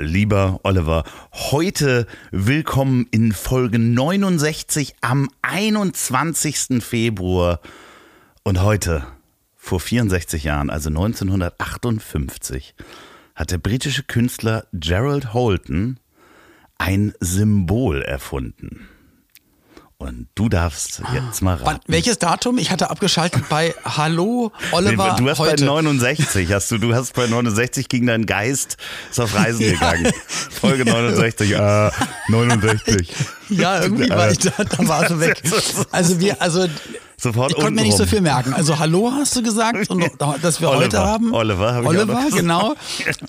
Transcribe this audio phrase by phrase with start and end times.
[0.00, 6.82] Lieber Oliver, heute willkommen in Folge 69 am 21.
[6.82, 7.60] Februar.
[8.42, 9.06] Und heute,
[9.56, 12.74] vor 64 Jahren, also 1958,
[13.34, 16.00] hat der britische Künstler Gerald Holton
[16.78, 18.88] ein Symbol erfunden.
[20.00, 21.66] Und du darfst jetzt mal raten.
[21.66, 22.56] Wann, welches Datum?
[22.56, 25.12] Ich hatte abgeschaltet bei Hallo Oliver.
[25.12, 25.62] Nee, du hast heute.
[25.62, 28.78] bei 69, hast du, du hast bei 69 gegen deinen Geist
[29.10, 30.10] ist auf Reisen gegangen.
[30.58, 31.90] Folge 69, äh,
[32.28, 33.12] 69.
[33.50, 35.42] Ja, irgendwie war ich da, da war sie weg.
[35.90, 36.66] Also wir, also
[37.18, 38.54] Sofort ich konnte mir nicht so viel merken.
[38.54, 40.02] Also Hallo hast du gesagt und
[40.40, 40.84] dass wir Oliver.
[40.84, 41.34] heute haben.
[41.34, 42.74] Oliver habe ich Oliver, noch genau.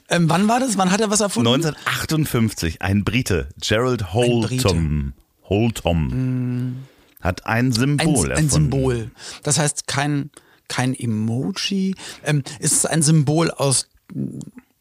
[0.07, 0.77] Ähm, wann war das?
[0.77, 1.49] Wann hat er was erfunden?
[1.53, 5.11] 1958, ein Brite, Gerald Brite.
[5.51, 6.75] Holtom, Holtom,
[7.19, 8.49] hat ein Symbol ein, ein.
[8.49, 9.11] Symbol.
[9.43, 10.29] Das heißt kein,
[10.69, 11.95] kein Emoji.
[12.23, 13.89] Ähm, ist es ein Symbol aus,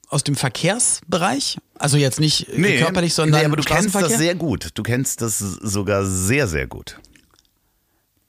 [0.09, 1.59] aus dem Verkehrsbereich?
[1.79, 4.69] Also jetzt nicht äh, körperlich, sondern nee, aber du kennst das sehr gut.
[4.75, 7.01] Du kennst das sogar sehr, sehr gut.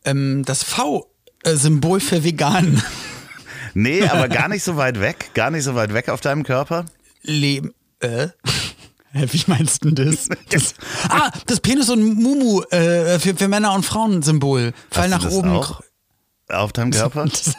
[0.03, 2.81] ähm, das V-Symbol für vegan.
[3.75, 5.31] Nee, aber gar nicht so weit weg.
[5.35, 6.85] Gar nicht so weit weg auf deinem Körper.
[7.21, 7.73] Leben.
[7.99, 8.29] Äh?
[9.13, 10.29] Wie meinst du denn das?
[10.49, 10.73] das?
[11.09, 14.73] Ah, das Penis und Mumu äh, für, für Männer und Frauen Symbol.
[14.89, 15.49] Fall nach das oben.
[15.49, 15.81] auch
[16.47, 17.25] auf deinem Körper?
[17.29, 17.55] Das,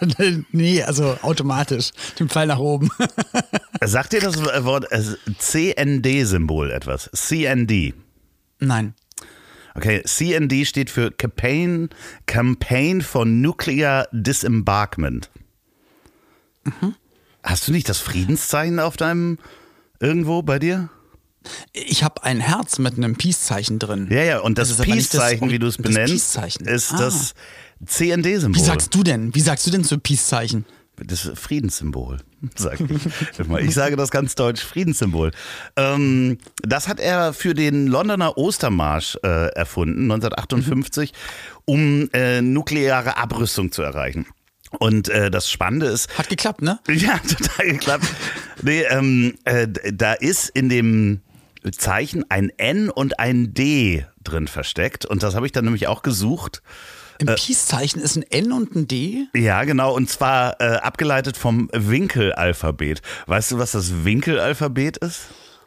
[0.53, 1.93] nee, also automatisch.
[2.19, 2.91] Den Pfeil nach oben.
[3.85, 5.03] Sagt dir das Wort äh,
[5.39, 7.11] CND-Symbol etwas?
[7.13, 7.95] CND.
[8.59, 8.95] Nein.
[9.75, 11.89] Okay, CND steht für Campaign,
[12.27, 15.31] Campaign for Nuclear Disembarkment.
[16.65, 16.95] Mhm.
[17.43, 19.39] Hast du nicht das Friedenszeichen auf deinem
[19.99, 20.91] irgendwo bei dir?
[21.73, 24.09] Ich habe ein Herz mit einem Peace-Zeichen drin.
[24.11, 26.67] Ja, ja, und das, das- Peace-Zeichen, wie du es das benennst, Peace-Zeichen.
[26.67, 26.99] ist Ah.
[26.99, 27.35] das
[27.87, 28.61] CND-Symbol.
[28.61, 29.35] Wie sagst du denn?
[29.35, 30.65] Wie sagst du denn zu Peace-Zeichen?
[31.05, 32.19] Das Friedenssymbol,
[32.55, 32.89] sag ich.
[33.67, 35.33] Ich sage das ganz deutsch, Friedenssymbol.
[35.75, 41.13] Ähm, das hat er für den Londoner Ostermarsch äh, erfunden, 1958,
[41.65, 44.27] um äh, nukleare Abrüstung zu erreichen.
[44.79, 46.79] Und äh, das Spannende ist, Hat geklappt, ne?
[46.89, 48.07] ja, total geklappt.
[48.63, 51.21] Nee, ähm, äh, da ist in dem
[51.71, 55.05] Zeichen ein N und ein D drin versteckt.
[55.07, 56.63] Und das habe ich dann nämlich auch gesucht.
[57.19, 59.27] Im Peace-Zeichen ist ein N und ein D.
[59.35, 59.95] Ja, genau.
[59.95, 63.01] Und zwar äh, abgeleitet vom Winkelalphabet.
[63.27, 65.21] Weißt du, was das Winkelalphabet ist?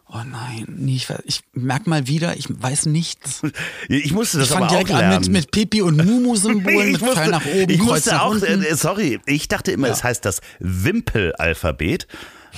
[0.08, 3.42] Oh nein, nee, ich, ich merk mal wieder, ich weiß nichts.
[3.90, 5.14] Ich musste das Ich aber fange auch direkt lernen.
[5.16, 8.32] an mit, mit Pipi und Mumu-Symbolen, mit Pfeil nach oben, ich Kreuz musste nach auch,
[8.32, 8.62] unten.
[8.64, 12.08] äh, sorry, ich dachte immer, es heißt das Wimpelalphabet.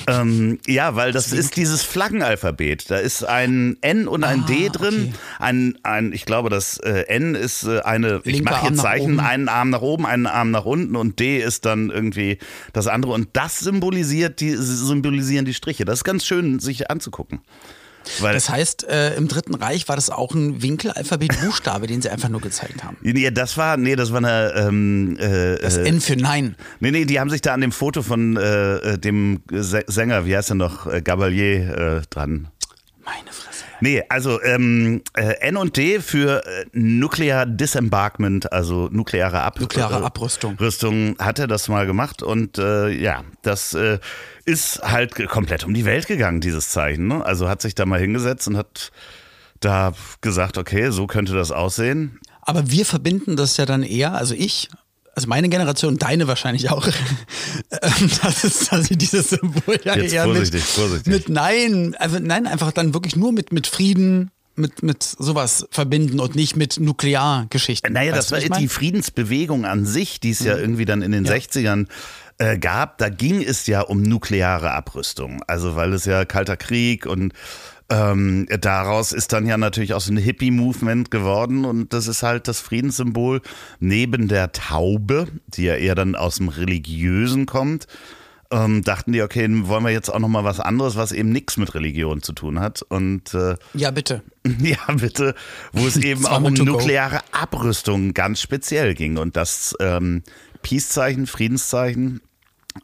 [0.08, 2.90] Ähm, ja, weil das ist dieses Flaggenalphabet.
[2.90, 5.10] Da ist ein N und ein Ah, D drin.
[5.10, 5.14] okay.
[5.40, 8.76] Ein, ein, ich glaube, das äh, N ist äh, eine, ich Linker mache Arm hier
[8.78, 12.38] nach Zeichen, einen Arm nach oben, einen Arm nach unten und D ist dann irgendwie
[12.74, 13.14] das andere.
[13.14, 15.86] Und das symbolisiert die, symbolisieren die Striche.
[15.86, 17.42] Das ist ganz schön, sich anzugucken.
[18.20, 22.30] Weil, Das heißt, äh, im Dritten Reich war das auch ein Winkelalphabet-Buchstabe, den sie einfach
[22.30, 22.98] nur gezeigt haben.
[23.02, 26.56] nee, das war, nee, das war eine, ähm, äh, Das äh, N für Nein.
[26.80, 30.26] Nee, nee, die haben sich da an dem Foto von äh, äh, dem Sä- Sänger,
[30.26, 32.48] wie heißt er noch, äh, Gabalier dran.
[33.04, 33.57] Meine Fresse.
[33.80, 40.02] Nee, also ähm, äh, N und D für äh, Nuclear Disembarkment, also nukleare, Ab Nukleare
[40.02, 40.56] äh, Abrüstung.
[40.60, 44.00] Rüstung hat er das mal gemacht und äh, ja, das äh,
[44.46, 47.08] ist halt komplett um die Welt gegangen, dieses Zeichen.
[47.08, 47.26] Ne?
[47.26, 48.92] Also hat sich da mal hingesetzt und hat
[49.60, 52.20] da gesagt, okay, so könnte das aussehen.
[52.42, 54.70] Aber wir verbinden das ja dann eher, also ich,
[55.18, 56.88] also meine Generation, deine wahrscheinlich auch,
[57.72, 61.12] ähm, das ist, dass ich dieses Symbol ja Jetzt eher vorsichtig, mit, vorsichtig.
[61.12, 66.20] mit Nein, also nein, einfach dann wirklich nur mit, mit Frieden, mit, mit sowas verbinden
[66.20, 67.94] und nicht mit Nukleargeschichten.
[67.94, 68.64] Naja, Weißt das war ich die mein?
[68.66, 68.70] Mhm.
[68.70, 71.88] Friedensbewegung an sich, die es ja irgendwie dann in den 60ern
[72.38, 73.00] äh, gab.
[73.00, 75.42] Da ging es ja um nukleare Abrüstung.
[75.48, 77.34] Also weil es ja Kalter Krieg und
[77.90, 82.48] ähm, daraus ist dann ja natürlich auch so ein Hippie-Movement geworden und das ist halt
[82.48, 83.42] das Friedenssymbol
[83.80, 87.88] neben der Taube, die ja eher dann aus dem Religiösen kommt.
[88.50, 91.58] Ähm, dachten die, okay, wollen wir jetzt auch noch mal was anderes, was eben nichts
[91.58, 92.82] mit Religion zu tun hat.
[92.82, 94.22] Und äh, Ja, bitte.
[94.60, 95.36] ja, bitte,
[95.74, 99.18] wo es eben auch um nukleare Abrüstung ganz speziell ging.
[99.18, 100.24] Und das ähm,
[100.62, 102.22] Peace-Zeichen, Friedenszeichen,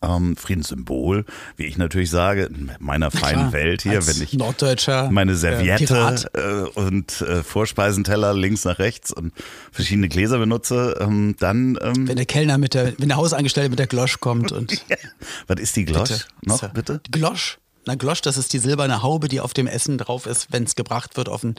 [0.01, 1.25] ähm, Friedenssymbol,
[1.57, 5.35] wie ich natürlich sage, in meiner feinen Klar, Welt hier, wenn ich Norddeutscher meine äh,
[5.35, 9.33] Serviette äh, und äh, Vorspeisenteller links nach rechts und
[9.71, 13.79] verschiedene Gläser benutze, ähm, dann ähm, Wenn der Kellner mit der, wenn der Hausangestellte mit
[13.79, 14.85] der Glosch kommt und
[15.47, 16.25] was ist die Glosch Bitte.
[16.41, 17.01] noch bitte?
[17.05, 17.59] Die Glosch.
[17.85, 20.75] Na, Glosch, das ist die silberne Haube, die auf dem Essen drauf ist, wenn es
[20.75, 21.55] gebracht wird, auf ein,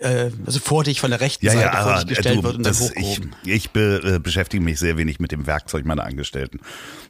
[0.00, 2.56] äh, also vor dich von der rechten Ja, Seite ja, vor dich gestellt du, wird
[2.56, 3.36] und dann das, ich, hochgehoben.
[3.44, 6.58] ich be, äh, beschäftige mich sehr wenig mit dem Werkzeug meiner Angestellten.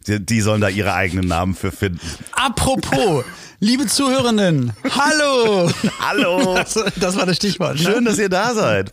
[0.07, 2.01] Die, die sollen da ihre eigenen Namen für finden.
[2.33, 3.25] Apropos,
[3.61, 5.71] liebe Zuhörenden, hallo!
[6.01, 7.77] Hallo, Das, das war das Stichwort.
[7.77, 7.81] Ne?
[7.83, 8.93] schön, dass ihr da seid.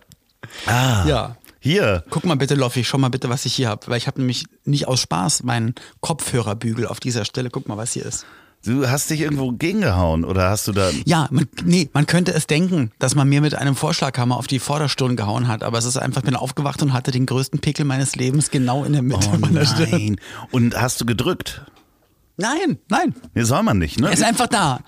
[0.68, 1.36] Ah, Ja.
[1.60, 2.04] hier.
[2.10, 3.88] Guck mal bitte, Loffi, schau mal bitte, was ich hier habe.
[3.88, 7.50] Weil ich habe nämlich nicht aus Spaß meinen Kopfhörerbügel auf dieser Stelle.
[7.50, 8.26] Guck mal, was hier ist.
[8.66, 10.90] Du hast dich irgendwo gegengehauen oder hast du da...
[11.06, 14.60] Ja, man, nee, man könnte es denken, dass man mir mit einem Vorschlaghammer auf die
[14.60, 17.86] Vorderstirn gehauen hat, aber es ist einfach, ich bin aufgewacht und hatte den größten Pickel
[17.86, 19.90] meines Lebens genau in der Mitte Oh meiner Stirn.
[19.92, 20.16] nein.
[20.52, 21.64] Und hast du gedrückt?
[22.38, 23.14] Nein, nein.
[23.34, 24.08] Nee, soll man nicht, ne?
[24.08, 24.80] Er ist einfach da.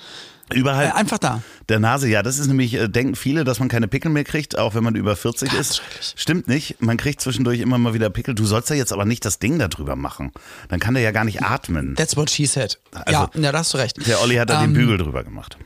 [0.53, 1.41] Überall Äh, einfach da.
[1.69, 4.57] der Nase, ja, das ist nämlich, äh, denken viele, dass man keine Pickel mehr kriegt,
[4.57, 5.77] auch wenn man über 40 ist.
[5.77, 6.13] schrecklich.
[6.15, 6.81] Stimmt nicht.
[6.81, 8.33] Man kriegt zwischendurch immer mal wieder Pickel.
[8.35, 10.31] Du sollst ja jetzt aber nicht das Ding da drüber machen.
[10.69, 11.95] Dann kann der ja gar nicht atmen.
[11.95, 12.79] That's what she said.
[12.93, 14.07] Also- ja, ja, da hast du recht.
[14.07, 15.57] Der Olli hat da den Ähm, Bügel drüber gemacht.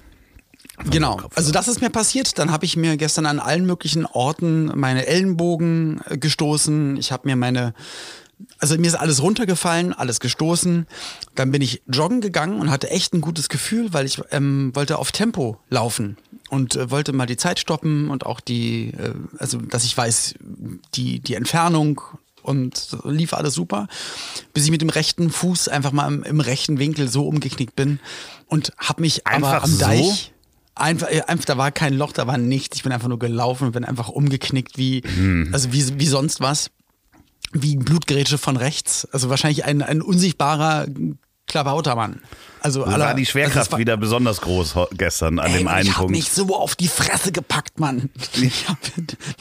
[0.89, 1.21] Genau.
[1.35, 2.39] Also das ist mir passiert.
[2.39, 6.97] Dann habe ich mir gestern an allen möglichen Orten meine Ellenbogen äh, gestoßen.
[6.97, 7.75] Ich habe mir meine
[8.59, 10.87] also mir ist alles runtergefallen, alles gestoßen.
[11.35, 14.97] Dann bin ich joggen gegangen und hatte echt ein gutes Gefühl, weil ich ähm, wollte
[14.97, 16.17] auf Tempo laufen
[16.49, 20.35] und äh, wollte mal die Zeit stoppen und auch die, äh, also dass ich weiß,
[20.95, 22.01] die, die Entfernung
[22.43, 23.87] und lief alles super,
[24.53, 27.99] bis ich mit dem rechten Fuß einfach mal im, im rechten Winkel so umgeknickt bin
[28.47, 29.79] und habe mich Einfach aber am so?
[29.79, 30.33] Deich
[30.73, 32.77] Einfach, einfach, da war kein Loch, da war nichts.
[32.77, 35.49] Ich bin einfach nur gelaufen und bin einfach umgeknickt wie, Hm.
[35.51, 36.71] also wie, wie sonst was.
[37.53, 39.07] Wie Blutgerätsche von rechts.
[39.11, 40.87] Also wahrscheinlich ein, ein unsichtbarer
[41.51, 42.21] Klavautermann.
[42.63, 45.67] Also Da war die also Schwerkraft es war- wieder besonders groß gestern an Ey, dem
[45.67, 46.11] einen ich Punkt.
[46.11, 48.09] mich so auf die Fresse gepackt, Mann.
[48.39, 48.77] Ich hab,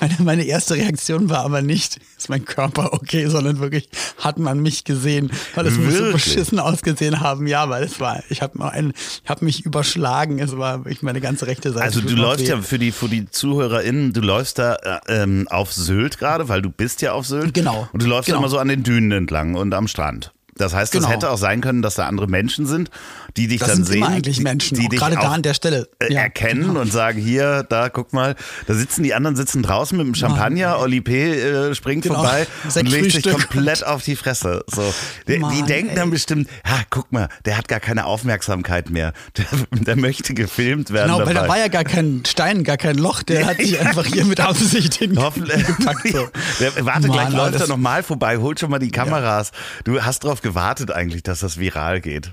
[0.00, 4.60] meine, meine erste Reaktion war aber nicht, ist mein Körper okay, sondern wirklich, hat man
[4.60, 6.24] mich gesehen, weil es muss so Wirklich?
[6.24, 7.46] beschissen ausgesehen haben.
[7.46, 8.58] Ja, weil es war, ich habe
[8.88, 11.84] ich hab mich überschlagen, es war wirklich meine ganze rechte Seite.
[11.84, 15.74] Also du läufst ja für die, für die ZuhörerInnen, du läufst da äh, ähm, auf
[15.74, 17.52] Sylt gerade, weil du bist ja auf Sylt.
[17.52, 17.86] Genau.
[17.92, 18.38] Und du läufst Genau.
[18.38, 20.32] immer so an den Dünen entlang und am Strand.
[20.60, 21.12] Das heißt, es Genau.
[21.12, 22.90] hätte auch sein können, dass da andere Menschen sind,
[23.36, 25.54] die dich Das dann sind sehen, immer eigentlich Menschen, die dich gerade da an der
[25.54, 25.88] Stelle.
[25.98, 26.80] äh, Ja, erkennen genau.
[26.80, 28.36] und sagen, hier, da, guck mal,
[28.66, 31.32] da sitzen die anderen sitzen draußen mit dem Champagner, Olli P.
[31.32, 32.16] Äh, springt Genau.
[32.16, 34.64] vorbei und legt sich komplett auf die Fresse.
[34.66, 34.82] So.
[35.28, 36.10] Die, die Mann, denken dann ey.
[36.10, 39.12] bestimmt, ha, guck mal, der hat gar keine Aufmerksamkeit mehr.
[39.36, 41.46] Der, der möchte gefilmt werden Genau, weil dabei.
[41.46, 44.40] da war ja gar kein Stein, gar kein Loch, der hat sich einfach hier mit
[44.40, 46.08] Absicht hingepackt.
[46.12, 46.28] So.
[46.60, 49.52] Der, warte, Mann, gleich läuft er nochmal vorbei, holt schon mal die Kameras.
[49.84, 52.32] Du hast darauf gewartet eigentlich, dass das viral geht.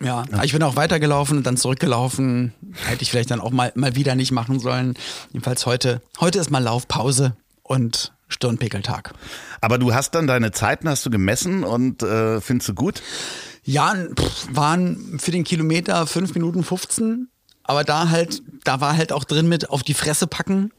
[0.00, 2.54] Ja, ich bin auch weitergelaufen und dann zurückgelaufen.
[2.86, 4.94] Hätte ich vielleicht dann auch mal, mal wieder nicht machen sollen.
[5.32, 6.00] Jedenfalls heute.
[6.18, 9.12] Heute ist mal Laufpause und Stirnpickeltag.
[9.60, 13.02] Aber du hast dann deine Zeiten hast du gemessen und äh, findest du gut?
[13.64, 17.28] Ja, pff, waren für den Kilometer 5 Minuten 15.
[17.64, 20.72] Aber da halt, da war halt auch drin mit auf die Fresse packen.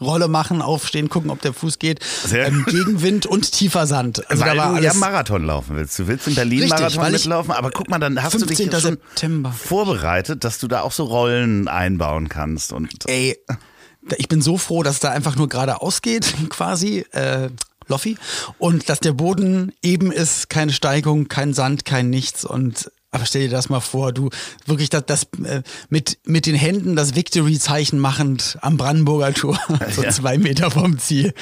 [0.00, 2.00] Rolle machen, aufstehen, gucken, ob der Fuß geht.
[2.32, 2.64] Ähm.
[2.66, 4.28] Gegenwind und tiefer Sand.
[4.30, 4.94] Also weil da war du alles.
[4.94, 5.98] ja Marathon laufen willst.
[5.98, 8.70] Du willst in Berlin Richtig, Marathon mitlaufen, aber guck mal, dann hast du dich 15.
[8.70, 9.52] jetzt schon September.
[9.52, 12.72] vorbereitet, dass du da auch so Rollen einbauen kannst.
[12.72, 13.38] Und Ey,
[14.16, 17.48] ich bin so froh, dass da einfach nur geradeaus geht, quasi, äh,
[17.88, 18.18] Loffi.
[18.58, 22.44] Und dass der Boden eben ist, keine Steigung, kein Sand, kein nichts.
[22.44, 24.30] Und aber stell dir das mal vor, du
[24.66, 29.58] wirklich das, das äh, mit, mit den Händen das Victory-Zeichen machend am Brandenburger Tor,
[29.94, 30.10] so Ja.
[30.10, 31.34] zwei Meter vom Ziel.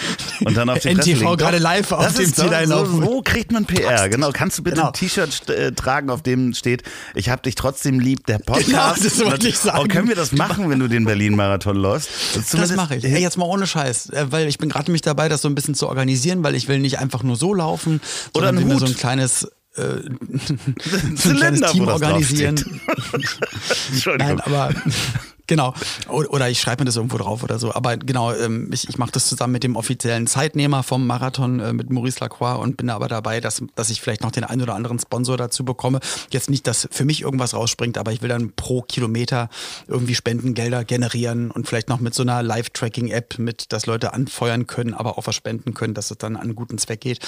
[0.44, 3.00] Und dann auf die NTV gerade live auf dem Ziel einlaufen.
[3.00, 4.08] So, wo kriegt man PR?
[4.08, 4.88] Genau, kannst du bitte Genau.
[4.88, 6.82] ein T-Shirt äh, tragen, auf dem steht,
[7.14, 8.66] ich hab dich trotzdem lieb, der Podcast.
[8.66, 9.78] Genau, das wollte ich sagen.
[9.82, 12.08] Oh, können wir das machen, wenn du den Berlin-Marathon läufst?
[12.52, 13.04] Das mache ich.
[13.04, 15.54] Ey, jetzt mal ohne Scheiß, äh, weil ich bin gerade mich dabei, das so ein
[15.54, 18.00] bisschen zu organisieren, weil ich will nicht einfach nur so laufen,
[18.34, 18.90] Oder ein mir so Hut.
[18.90, 20.00] ein kleines, äh,
[21.16, 22.56] so ein kleines Team organisieren.
[24.18, 24.72] Nein, aber
[25.46, 25.74] genau.
[26.08, 27.74] Oder ich schreibe mir das irgendwo drauf oder so.
[27.74, 31.72] Aber genau, ähm, ich, ich mache das zusammen mit dem offiziellen Zeitnehmer vom Marathon, äh,
[31.72, 34.74] mit Maurice Lacroix und bin aber dabei, dass, dass ich vielleicht noch den einen oder
[34.74, 36.00] anderen Sponsor dazu bekomme.
[36.30, 39.48] Jetzt nicht, dass für mich irgendwas rausspringt, aber ich will dann pro Kilometer
[39.88, 44.94] irgendwie Spendengelder generieren und vielleicht noch mit so einer Live-Tracking-App mit, dass Leute anfeuern können,
[44.94, 47.18] aber auch was spenden können, dass es dann an einen guten Zweck geht.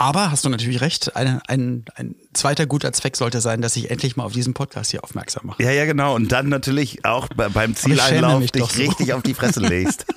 [0.00, 3.90] Aber hast du natürlich recht, eine, ein, ein zweiter guter Zweck sollte sein, dass ich
[3.90, 5.60] endlich mal auf diesen Podcast hier aufmerksam mache.
[5.60, 6.14] Ja, ja, genau.
[6.14, 8.80] Und dann natürlich auch bei- beim Zieleinlauf dich so.
[8.80, 10.06] richtig auf die Fresse legst.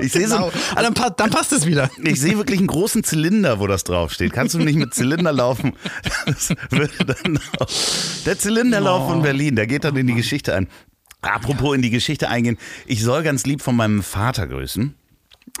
[0.00, 0.50] Ich sehe so, Genau.
[0.74, 1.90] Ah, dann, dann passt es wieder.
[2.02, 4.32] ich sehe wirklich einen großen Zylinder, wo das draufsteht.
[4.32, 5.74] Kannst du nicht mit Zylinder laufen?
[8.26, 9.08] Der Zylinderlauf Oh.
[9.10, 10.68] von Berlin, der geht dann in die Geschichte ein.
[11.22, 14.94] Apropos in die Geschichte eingehen, ich soll ganz lieb von meinem Vater grüßen.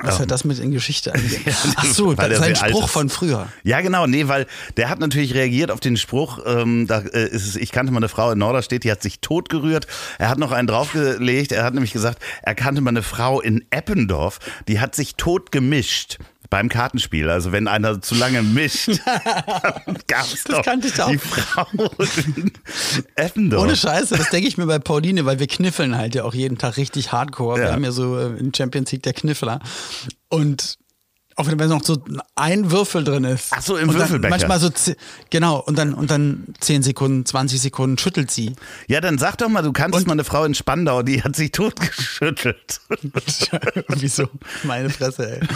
[0.02, 1.40] Was hat das mit in Geschichte angeht?
[1.76, 3.48] Ach so, sein Spruch von früher.
[3.62, 7.46] Ja, genau, nee, weil der hat natürlich reagiert auf den Spruch, ähm, da äh, ist
[7.46, 9.86] es, ich kannte mal eine Frau in Norderstedt, die hat sich tot gerührt.
[10.18, 13.64] Er hat noch einen draufgelegt, er hat nämlich gesagt, er kannte mal eine Frau in
[13.70, 14.38] Eppendorf,
[14.68, 16.18] die hat sich tot gemischt.
[16.50, 18.88] Beim Kartenspiel, also wenn einer zu lange mischt,
[20.06, 21.10] gab es doch kannte ich auch.
[21.10, 21.66] die Frau.
[23.58, 26.58] Ohne Scheiße, das denke ich mir bei Pauline, weil wir kniffeln halt ja auch jeden
[26.58, 27.58] Tag richtig hardcore.
[27.58, 27.72] Wir Ja.
[27.72, 29.60] haben ja so äh, in Champions League der Kniffler.
[30.28, 30.76] Und
[31.36, 32.02] auch wenn noch so
[32.34, 33.48] ein Würfel drin ist.
[33.50, 34.30] Ach so, im und Würfelbecher.
[34.30, 34.70] Manchmal so,
[35.30, 38.54] genau, und dann, und dann 10 Sekunden, 20 Sekunden schüttelt sie.
[38.88, 41.52] Ja, dann sag doch mal, du kanntest mal eine Frau in Spandau, die hat sich
[41.52, 42.80] totgeschüttelt.
[43.88, 44.28] Wieso?
[44.64, 45.46] Meine Fresse, ey.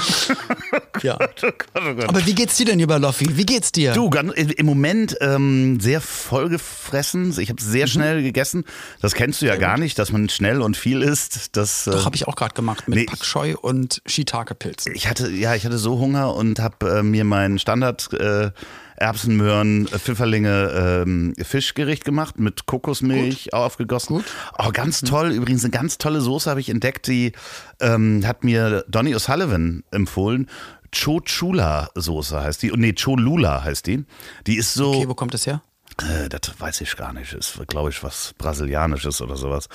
[1.03, 1.17] Ja.
[1.43, 1.47] Oh
[1.79, 2.03] oh.
[2.09, 3.37] Aber wie geht's dir denn, lieber Loffi?
[3.39, 3.93] Wie geht's dir?
[3.95, 7.39] Du, im Moment ähm, sehr vollgefressen.
[7.41, 7.71] Ich habe Mhm.
[7.71, 8.65] sehr schnell gegessen.
[9.01, 11.57] Das kennst du ja gar nicht, dass man schnell und viel isst.
[11.57, 14.95] Das, äh, Doch, habe ich auch gerade gemacht mit nee, Pak Choi und Shiitake-Pilzen.
[14.95, 18.50] ich hatte, ja, ich hatte so Hunger und habe äh, mir mein Standard äh,
[18.97, 24.17] Erbsen, Möhren, äh, Pfifferlinge ähm, Fischgericht gemacht mit Kokosmilch aufgegossen.
[24.17, 24.27] Gut.
[24.59, 25.31] Oh, ganz toll.
[25.31, 27.33] Übrigens eine ganz tolle Soße habe ich entdeckt, die
[27.81, 30.49] ähm, hat mir Donny O'Sullivan empfohlen.
[30.93, 32.73] Chochula Soße heißt die.
[32.75, 34.05] Nee, Cholula heißt die.
[34.47, 34.91] Die ist so.
[34.91, 35.62] Okay, wo kommt das her?
[35.99, 37.33] Äh, das weiß ich gar nicht.
[37.33, 39.69] Ist, glaube ich, was Brasilianisches oder sowas.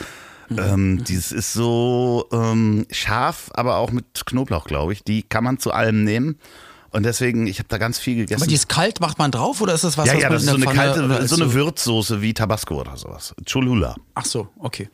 [0.50, 0.60] Mhm.
[0.60, 5.04] Ähm, dieses ist so ähm, scharf, aber auch mit Knoblauch, glaube ich.
[5.04, 6.38] Die kann man zu allem nehmen.
[6.92, 8.42] Und deswegen, ich habe da ganz viel gegessen.
[8.42, 10.44] Aber die ist kalt, macht man drauf oder ist das was, ja, was ja, das
[10.44, 13.36] ist so eine Pfanne kalte, so eine Würzsoße wie Tabasco oder sowas.
[13.46, 13.96] Cholula.
[14.14, 14.90] Ach so, okay.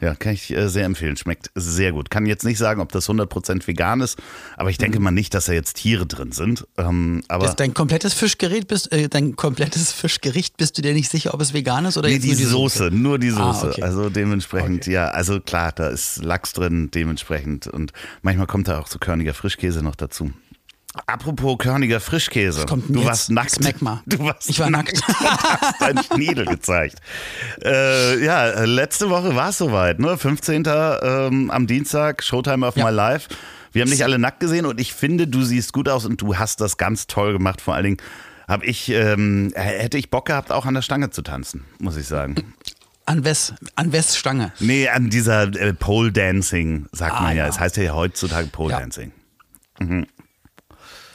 [0.00, 1.16] Ja, kann ich äh, sehr empfehlen.
[1.16, 2.10] Schmeckt sehr gut.
[2.10, 4.18] Kann jetzt nicht sagen, ob das 100% vegan ist,
[4.56, 6.66] aber ich denke mal nicht, dass da jetzt Tiere drin sind.
[6.78, 11.10] Ähm, aber Das, dein komplettes Fischgerät bist, äh, dein komplettes Fischgericht, bist du dir nicht
[11.10, 13.52] sicher, ob es vegan ist oder Nee, jetzt die, nur die Soße, nur die Ah,
[13.52, 13.68] Soße.
[13.72, 13.82] okay.
[13.82, 17.66] Also dementsprechend, ja, also klar, da ist Lachs drin, dementsprechend.
[17.66, 17.92] Und
[18.22, 20.30] manchmal kommt da auch so körniger Frischkäse noch dazu.
[21.06, 22.66] Apropos körniger Frischkäse.
[22.66, 23.58] du warst nackt.
[24.06, 25.00] Du warst Ich war nackt.
[25.06, 26.96] Du hast deinen Schniedel gezeigt.
[27.64, 30.16] Äh, ja, letzte Woche war es soweit, ne?
[30.18, 30.64] 15.
[30.66, 32.86] Ähm, am Dienstag, Showtime of Ja.
[32.86, 33.28] My Life.
[33.72, 36.36] Wir haben dich alle nackt gesehen und ich finde, du siehst gut aus und du
[36.36, 37.60] hast das ganz toll gemacht.
[37.60, 37.96] Vor allen Dingen
[38.48, 42.08] habe ich, ähm, hätte ich Bock gehabt, auch an der Stange zu tanzen, muss ich
[42.08, 42.34] sagen.
[43.06, 44.52] An Wes, an Wes Stange.
[44.58, 47.44] Nee, an dieser äh, Pole Dancing, sagt Ah, man ja.
[47.44, 47.48] ja.
[47.48, 48.80] Es heißt ja heutzutage Pole Ja.
[48.80, 49.12] Dancing.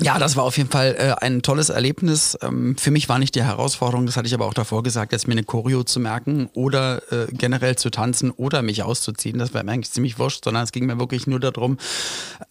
[0.02, 2.38] Ja, das war auf jeden Fall äh, ein tolles Erlebnis.
[2.42, 5.28] Ähm, für mich war nicht die Herausforderung, das hatte ich aber auch davor gesagt, jetzt
[5.28, 9.40] mir eine Choreo zu merken oder äh, generell zu tanzen oder mich auszuziehen.
[9.40, 11.78] Das war mir eigentlich ziemlich wurscht, sondern es ging mir wirklich nur darum.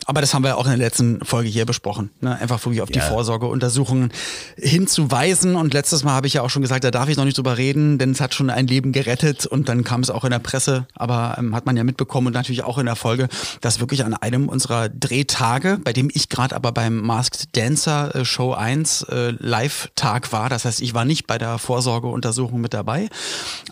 [0.06, 2.10] Aber das haben wir ja auch in der letzten Folge hier besprochen.
[2.20, 2.38] Ne?
[2.40, 3.04] Einfach wirklich auf die Ja.
[3.04, 4.10] Vorsorgeuntersuchungen
[4.56, 5.56] hinzuweisen.
[5.56, 7.58] Und letztes Mal habe ich ja auch schon gesagt, da darf ich noch nicht drüber
[7.58, 10.38] reden, denn es hat schon ein Leben gerettet und dann kam es auch in der
[10.38, 13.28] Presse, aber ähm, hat man ja mitbekommen und natürlich auch in der Folge,
[13.60, 17.00] dass wirklich an einem unserer Drehtage, bei dem ich gerade aber beim
[17.34, 21.58] Masked Dancer äh, Show 1 äh, Live-Tag war, das heißt, ich war nicht bei der
[21.58, 23.08] Vorsorgeuntersuchung mit dabei,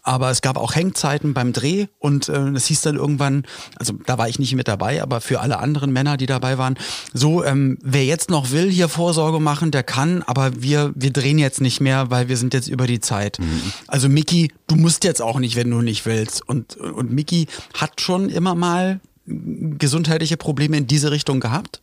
[0.02, 3.44] aber es gab auch Hängzeiten beim Dreh und äh, es hieß dann irgendwann,
[3.76, 6.76] also da war ich nicht mit dabei, aber für alle anderen Männer, die dabei waren,
[7.14, 11.38] so, ähm, wer jetzt noch will, hier Vorsorge machen, der kann, aber wir, wir drehen
[11.38, 13.38] jetzt nicht mehr, weil wir sind jetzt über die Zeit.
[13.86, 16.46] Also Mickey, du musst jetzt auch nicht, wenn du nicht willst.
[16.48, 21.80] Und, und Mickey hat schon immer mal gesundheitliche Probleme in diese Richtung gehabt,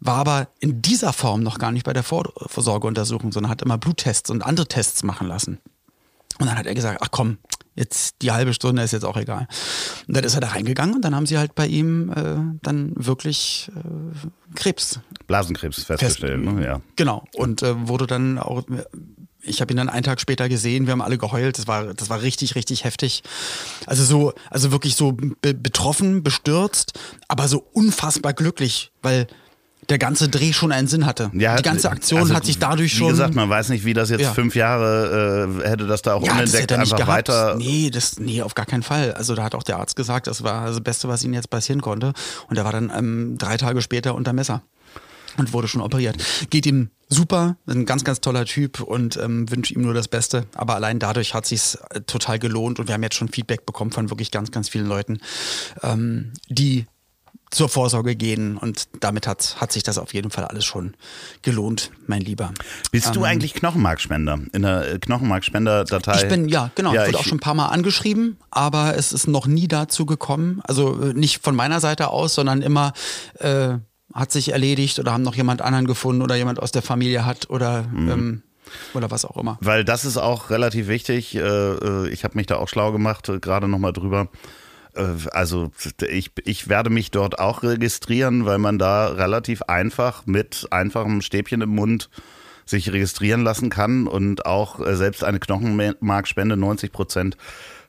[0.00, 3.78] war aber in dieser Form noch gar nicht bei der Vor Vorsorgeuntersuchung, sondern hat immer
[3.78, 5.58] Bluttests und andere Tests machen lassen.
[6.38, 7.38] Und dann hat er gesagt, ach komm,
[7.74, 9.48] jetzt die halbe Stunde ist jetzt auch egal.
[10.06, 12.92] Und dann ist er da reingegangen und dann haben sie halt bei ihm äh, dann
[12.94, 15.00] wirklich äh, Krebs.
[15.26, 16.64] Blasenkrebs festgestellt, ne?
[16.64, 16.80] Ja.
[16.96, 17.24] Genau.
[17.34, 18.62] Und äh, wurde dann auch.
[19.48, 22.10] Ich habe ihn dann einen Tag später gesehen, wir haben alle geheult, das war, das
[22.10, 23.22] war richtig, richtig heftig.
[23.86, 29.26] Also so, also wirklich so be betroffen, bestürzt, aber so unfassbar glücklich, weil
[29.88, 31.30] der ganze Dreh schon einen Sinn hatte.
[31.32, 33.06] Ja, Die ganze Aktion also, hat sich dadurch schon.
[33.06, 34.34] Wie gesagt, man weiß nicht, wie das jetzt Ja.
[34.34, 37.28] fünf Jahre äh, hätte das da auch ja, unentdeckt hätte nicht einfach gehabt.
[37.28, 37.54] weiter.
[37.56, 39.14] Nee, das, nee, auf gar keinen Fall.
[39.14, 41.80] Also da hat auch der Arzt gesagt, das war das Beste, was ihm jetzt passieren
[41.80, 42.12] konnte.
[42.48, 44.62] Und er war dann ähm, drei Tage später unter Messer
[45.38, 46.16] und wurde schon operiert.
[46.50, 50.46] Geht ihm super, ein ganz, ganz toller Typ und ähm, wünsche ihm nur das Beste.
[50.54, 53.90] Aber allein dadurch hat sich's äh, total gelohnt und wir haben jetzt schon Feedback bekommen
[53.90, 55.20] von wirklich ganz, ganz vielen Leuten,
[55.82, 56.86] ähm, die
[57.50, 60.94] zur Vorsorge gehen und damit hat, hat sich das auf jeden Fall alles schon
[61.42, 62.52] gelohnt, mein Lieber.
[62.90, 66.22] Bist ähm, du eigentlich Knochenmarkspender in der äh, Knochenmarkspender-Datei?
[66.22, 66.92] Ich bin, ja, genau.
[66.92, 70.04] Ja, ich wurde auch schon ein paar Mal angeschrieben, aber es ist noch nie dazu
[70.04, 70.60] gekommen.
[70.64, 72.92] Also äh, nicht von meiner Seite aus, sondern immer
[73.38, 73.78] äh,
[74.18, 77.50] hat sich erledigt oder haben noch jemand anderen gefunden oder jemand aus der Familie hat
[77.50, 78.10] oder mhm.
[78.10, 78.42] ähm,
[78.94, 79.58] oder was auch immer.
[79.60, 81.34] Weil das ist auch relativ wichtig.
[81.34, 84.28] Äh, ich habe mich da auch schlau gemacht, gerade nochmal drüber.
[84.94, 85.70] Äh, also
[86.06, 91.62] ich, ich werde mich dort auch registrieren, weil man da relativ einfach mit einfachem Stäbchen
[91.62, 92.10] im Mund
[92.66, 97.36] sich registrieren lassen kann und auch äh, selbst eine Knochenmarkspende 90 Prozent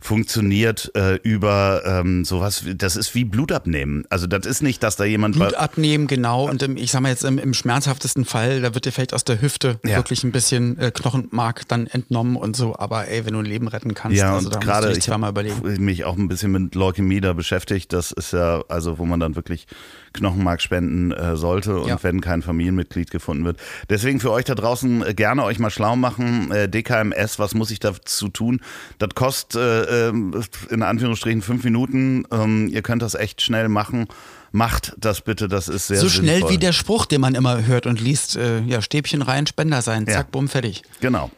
[0.01, 4.06] funktioniert äh, über ähm, sowas, das ist wie Blut abnehmen.
[4.10, 5.36] Also das ist nicht, dass da jemand...
[5.36, 6.50] Blut abnehmen, genau.
[6.50, 9.25] Und im, ich sag mal jetzt im, im schmerzhaftesten Fall, da wird dir vielleicht aus
[9.25, 9.98] der Hüfte ja.
[9.98, 12.77] wirklich ein bisschen äh, Knochenmark dann entnommen und so.
[12.77, 15.84] Aber ey, wenn du ein Leben retten kannst, ja, also da gerade ich zweimal überlegen.
[15.84, 17.91] mich auch ein bisschen mit Leukämie da beschäftigt.
[17.91, 19.68] Das ist ja, also wo man dann wirklich
[20.13, 22.01] Knochenmark spenden äh, sollte und ja.
[22.01, 23.58] wenn kein Familienmitglied gefunden wird.
[23.89, 26.51] Deswegen für euch da draußen äh, gerne euch mal schlau machen.
[26.51, 28.62] Äh, DKMS, was muss ich dazu tun?
[28.98, 32.25] Das kostet äh, ähm, in Anführungsstrichen fünf Minuten.
[32.31, 34.08] Ähm, ihr könnt das echt schnell machen.
[34.51, 36.51] Macht das bitte, das ist sehr So schnell sinnvoll.
[36.51, 38.36] wie der Spruch, den man immer hört und liest.
[38.36, 40.05] Äh, ja, Stäbchen rein, Spender sein.
[40.08, 40.27] Zack, ja.
[40.31, 40.81] bumm, fertig.
[41.01, 41.29] Genau.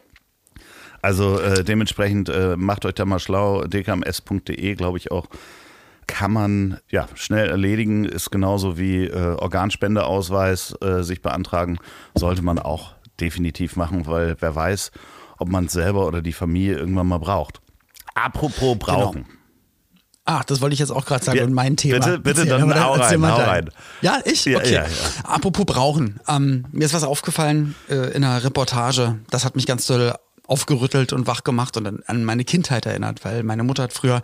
[1.02, 3.64] Also äh, dementsprechend äh, macht euch da mal schlau.
[3.64, 5.26] dkms.de, glaube ich auch,
[6.06, 8.04] kann man ja schnell erledigen.
[8.04, 11.78] Ist genauso wie äh, Organspendeausweis äh, sich beantragen.
[12.14, 14.90] Sollte man auch definitiv machen, weil wer weiß,
[15.38, 17.60] ob man es selber oder die Familie irgendwann mal braucht.
[18.14, 19.24] Apropos brauchen.
[19.24, 19.36] Genau.
[20.24, 21.98] Ah, das wollte ich jetzt auch gerade sagen ja, und mein Thema.
[21.98, 23.70] Bitte, bitte, dann ja, hau rein, hau rein.
[24.02, 24.46] Ja, ich?
[24.46, 24.72] Okay.
[24.72, 24.86] Ja,
[25.24, 26.20] Apropos brauchen.
[26.28, 29.18] Ähm, mir ist was aufgefallen äh, in einer Reportage.
[29.30, 30.14] Das hat mich ganz doll
[30.46, 34.22] aufgerüttelt und wach gemacht und an, an meine Kindheit erinnert, weil meine Mutter hat früher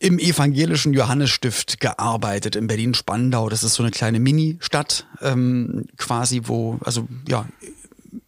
[0.00, 3.48] im evangelischen Johannesstift gearbeitet in Berlin-Spandau.
[3.48, 7.46] Das ist so eine kleine Mini-Stadt ähm, quasi, wo, also ja,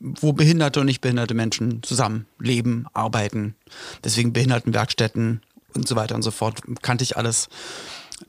[0.05, 3.55] wo behinderte und nicht behinderte Menschen zusammen leben, arbeiten.
[4.05, 5.41] Deswegen Behindertenwerkstätten
[5.75, 6.61] und so weiter und so fort.
[6.83, 7.49] Kannte ich alles,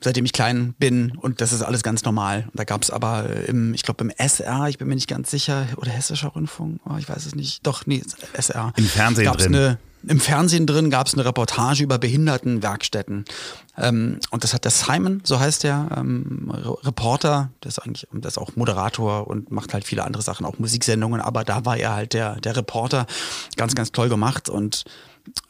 [0.00, 2.48] seitdem ich klein bin und das ist alles ganz normal.
[2.54, 5.66] Da gab es aber im, ich glaube im SR, ich bin mir nicht ganz sicher,
[5.76, 7.66] oder Hessischer Rundfunk, oh, ich weiß es nicht.
[7.66, 8.02] Doch, nee,
[8.32, 8.72] SR.
[8.76, 9.54] Im Fernsehen gab's drin.
[9.54, 13.24] Eine, im Fernsehen drin gab es eine Reportage über Behindertenwerkstätten.
[13.76, 16.52] Ähm, und das hat der Simon, so heißt der, ähm,
[16.84, 20.58] Reporter, der ist eigentlich, der ist auch Moderator und macht halt viele andere Sachen, auch
[20.58, 23.06] Musiksendungen, aber da war er halt der, der Reporter.
[23.56, 24.48] Ganz, ganz toll gemacht.
[24.48, 24.84] Und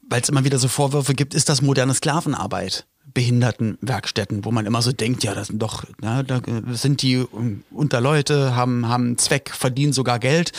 [0.09, 2.87] weil es immer wieder so Vorwürfe gibt, ist das moderne Sklavenarbeit.
[3.15, 6.41] Behindertenwerkstätten, wo man immer so denkt, ja, das sind doch, na, da
[6.73, 7.25] sind die
[7.71, 10.53] unter Leute, haben, haben Zweck, verdienen sogar Geld.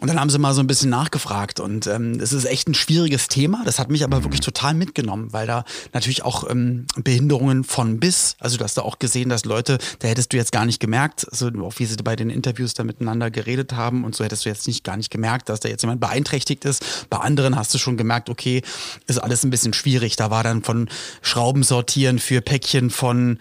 [0.00, 2.74] Und dann haben sie mal so ein bisschen nachgefragt und ähm, es ist echt ein
[2.74, 3.62] schwieriges Thema.
[3.64, 8.36] Das hat mich aber wirklich total mitgenommen, weil da natürlich auch ähm, Behinderungen von bis,
[8.38, 11.26] also du hast da auch gesehen, dass Leute, da hättest du jetzt gar nicht gemerkt,
[11.30, 14.50] also auch wie sie bei den Interviews da miteinander geredet haben und so hättest du
[14.50, 17.08] jetzt nicht gar nicht gemerkt, dass da jetzt jemand beeinträchtigt ist.
[17.08, 18.62] Bei anderen hast du schon gemerkt, okay,
[19.06, 20.16] ist alles ein bisschen schwierig.
[20.16, 20.90] Da war dann von
[21.22, 23.38] Schrauben sortieren für Päckchen von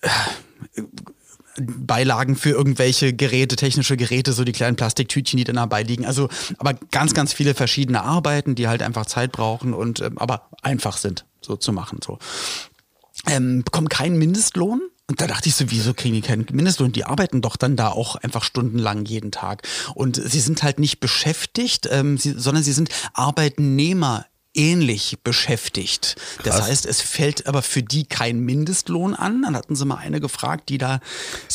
[0.00, 0.08] äh,
[1.58, 6.06] Beilagen für irgendwelche Geräte, technische Geräte, so die kleinen Plastiktütchen, die dann dabei liegen.
[6.06, 10.48] Also, aber ganz, ganz viele verschiedene Arbeiten, die halt einfach Zeit brauchen und äh, aber
[10.62, 11.98] einfach sind, so zu machen.
[12.04, 12.18] So.
[13.26, 14.80] Ähm, bekommen keinen Mindestlohn.
[15.06, 16.92] Und da dachte ich so, wieso kriegen die keinen Mindestlohn?
[16.92, 19.66] Die arbeiten doch dann da auch einfach stundenlang jeden Tag.
[19.96, 26.16] Und sie sind halt nicht beschäftigt, ähm, sie, sondern sie sind Arbeitnehmer ähnlich beschäftigt.
[26.38, 26.44] Krass.
[26.44, 29.42] Das heißt, es fällt aber für die kein Mindestlohn an.
[29.42, 31.00] Dann hatten sie mal eine gefragt, die da.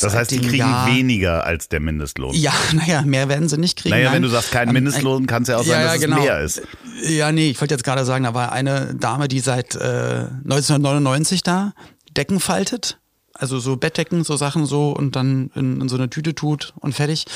[0.00, 2.34] Das heißt, die kriegen Jahr weniger als der Mindestlohn.
[2.34, 3.94] Ja, naja, mehr werden sie nicht kriegen.
[3.94, 4.16] Naja, Nein.
[4.16, 6.18] wenn du sagst kein ähm, Mindestlohn, kann es ja auch sein, ja, dass genau.
[6.18, 6.62] es mehr ist.
[7.02, 11.42] Ja, nee, ich wollte jetzt gerade sagen, da war eine Dame, die seit äh, 1999
[11.42, 11.74] da
[12.16, 12.98] Decken faltet.
[13.34, 16.94] Also so Bettdecken, so Sachen so und dann in, in so eine Tüte tut und
[16.94, 17.26] fertig.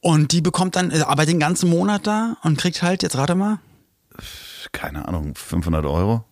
[0.00, 3.60] Und die bekommt dann, arbeitet den ganzen Monat da und kriegt halt, jetzt rate mal,
[4.72, 6.24] keine Ahnung, 500 Euro?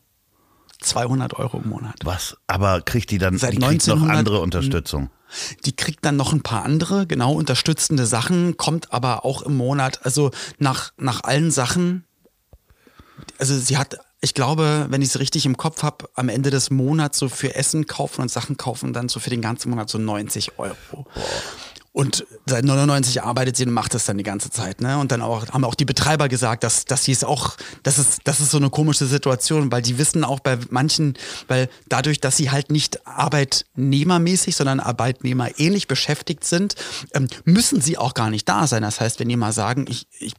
[0.80, 1.96] 200 Euro im Monat.
[2.04, 2.36] Was?
[2.46, 5.10] Aber kriegt die dann Seit die kriegt noch andere Unterstützung?
[5.64, 10.04] Die kriegt dann noch ein paar andere, genau unterstützende Sachen, kommt aber auch im Monat,
[10.04, 12.04] also nach, nach allen Sachen.
[13.38, 16.70] Also sie hat, ich glaube, wenn ich es richtig im Kopf habe, am Ende des
[16.70, 19.98] Monats so für Essen kaufen und Sachen kaufen, dann so für den ganzen Monat so
[19.98, 20.76] 90 Euro.
[20.90, 21.06] Boah.
[21.92, 24.98] Und seit 99 arbeitet sie und macht das dann die ganze Zeit, ne?
[24.98, 28.20] Und dann auch, haben auch die Betreiber gesagt, dass, dass sie es auch, das ist,
[28.24, 31.14] das ist so eine komische Situation, weil die wissen auch bei manchen,
[31.48, 36.76] weil dadurch, dass sie halt nicht arbeitnehmermäßig, sondern arbeitnehmerähnlich beschäftigt sind,
[37.12, 38.82] ähm, müssen sie auch gar nicht da sein.
[38.82, 40.34] Das heißt, wenn die mal sagen, ich, ich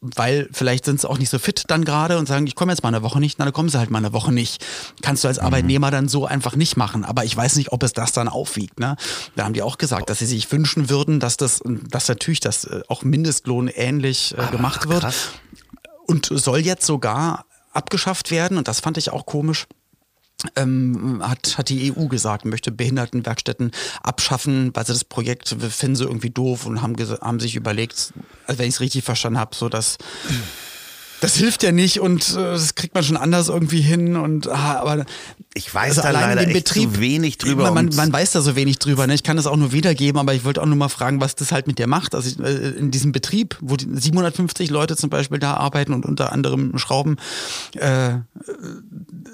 [0.00, 2.82] weil vielleicht sind sie auch nicht so fit dann gerade und sagen, ich komme jetzt
[2.82, 4.64] mal eine Woche nicht, na, dann kommen sie halt mal eine Woche nicht.
[5.02, 7.04] Kannst du als Arbeitnehmer dann so einfach nicht machen.
[7.04, 8.78] Aber ich weiß nicht, ob es das dann aufwiegt.
[8.78, 8.96] Ne?
[9.34, 12.64] Da haben die auch gesagt, dass sie sich wünschen würden, dass das, dass natürlich das
[12.64, 15.00] äh, auch Mindestlohn ähnlich äh, gemacht wird.
[15.00, 15.30] krass.
[16.06, 18.56] Und soll jetzt sogar abgeschafft werden.
[18.56, 19.66] Und das fand ich auch komisch
[20.56, 23.72] ähm, hat, hat die EU gesagt, möchte Behindertenwerkstätten
[24.02, 28.12] abschaffen, weil sie das Projekt finden sie irgendwie doof und haben, haben sich überlegt,
[28.46, 29.98] also wenn ich es richtig verstanden habe, so dass
[31.20, 34.80] das hilft ja nicht und äh, das kriegt man schon anders irgendwie hin und ah,
[34.80, 35.04] aber
[35.54, 37.72] Ich weiß also da allein leider echt Betrieb, zu wenig drüber.
[37.72, 39.06] Man, man, man weiß da so wenig drüber.
[39.06, 39.14] Ne?
[39.14, 41.50] Ich kann das auch nur wiedergeben, aber ich wollte auch nur mal fragen, was das
[41.50, 42.14] halt mit dir macht.
[42.14, 46.06] Also ich, äh, in diesem Betrieb, wo die 750 Leute zum Beispiel da arbeiten und
[46.06, 47.16] unter anderem Schrauben
[47.74, 48.18] äh,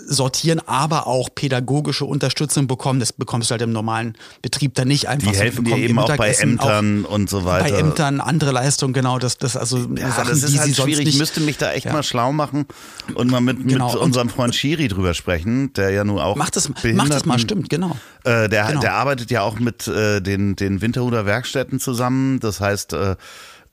[0.06, 3.00] sortieren, aber auch pädagogische Unterstützung bekommen.
[3.00, 5.30] Das bekommst du halt im normalen Betrieb dann nicht einfach.
[5.30, 5.42] die so.
[5.42, 7.70] helfen dir eben auch bei Ämtern und so weiter.
[7.70, 9.18] Bei Ämtern andere Leistungen, genau.
[9.18, 11.04] Das, das also Ja, Sachen, das ist die halt sie sonst schwierig.
[11.06, 11.14] nicht.
[11.14, 11.92] Ich müsste mich da echt Ja.
[11.92, 12.66] mal schlau machen
[13.14, 13.92] und mal mit, Genau.
[13.92, 17.38] mit unserem Freund Schiri drüber sprechen, der ja nur auch Mach das, mach das mal,
[17.38, 17.96] stimmt, genau.
[18.24, 18.80] Äh, der, Genau.
[18.80, 22.40] der arbeitet ja auch mit äh, den, den Winterhuder Werkstätten zusammen.
[22.40, 23.16] Das heißt, äh,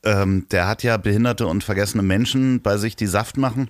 [0.04, 3.68] ähm, der hat ja behinderte und vergessene Menschen bei sich, die Saft machen.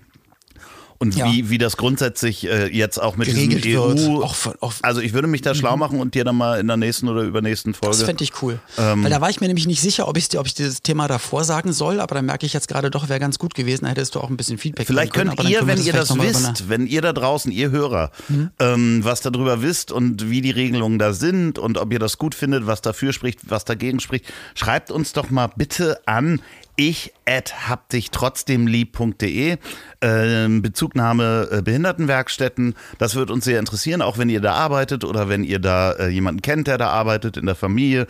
[1.02, 1.26] Und Ja.
[1.26, 3.98] wie, wie das grundsätzlich äh, jetzt auch mit Geregelt diesem wird.
[4.08, 4.22] EU.
[4.22, 6.68] Auch von- auch- also ich würde mich da schlau machen und dir dann mal in
[6.68, 7.96] der nächsten oder übernächsten Folge.
[7.96, 8.60] Das fände ich cool.
[8.78, 10.80] Ähm, Weil da war ich mir nämlich nicht sicher, ob ich, dir- ob ich dieses
[10.80, 13.84] Thema davor sagen soll, aber da merke ich jetzt gerade doch, wäre ganz gut gewesen.
[13.84, 15.92] Da hättest du auch ein bisschen Feedback Vielleicht können, könnt ihr, können wir wenn ihr
[15.92, 18.12] das wisst, wenn ihr da draußen, ihr Hörer,
[18.60, 22.36] ähm, was darüber wisst und wie die Regelungen da sind und ob ihr das gut
[22.36, 26.40] findet, was dafür spricht, was dagegen spricht, schreibt uns doch mal bitte an
[26.76, 29.58] ich at hab dich trotzdem lieb.de
[30.00, 32.74] ähm, Bezugnahme äh, Behindertenwerkstätten.
[32.98, 36.08] Das wird uns sehr interessieren, auch wenn ihr da arbeitet oder wenn ihr da äh,
[36.08, 38.06] jemanden kennt, der da arbeitet in der Familie.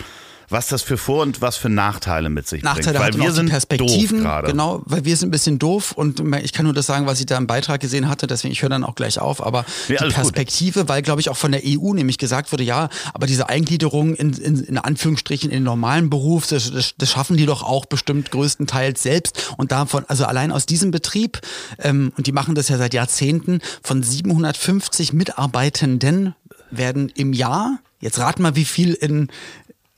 [0.52, 3.14] Was das für Vor- und was für Nachteile mit sich Nachteile bringt.
[3.14, 4.48] Weil und wir sind Perspektiven, doof gerade.
[4.48, 7.26] genau, weil wir sind ein bisschen doof und ich kann nur das sagen, was ich
[7.26, 9.98] da im Beitrag gesehen hatte, deswegen ich höre dann auch gleich auf, aber Ja, die
[9.98, 10.22] alles gut.
[10.22, 14.14] Perspektive, weil glaube ich auch von der EU nämlich gesagt wurde, ja, aber diese Eingliederung
[14.14, 17.86] in, in, in Anführungsstrichen in den normalen Beruf, das, das, das schaffen die doch auch
[17.86, 21.40] bestimmt größtenteils selbst und davon, also allein aus diesem Betrieb,
[21.78, 26.34] ähm, und die machen das ja seit Jahrzehnten, von 750 Mitarbeitenden
[26.70, 29.28] werden im Jahr, jetzt rat mal, wie viel in,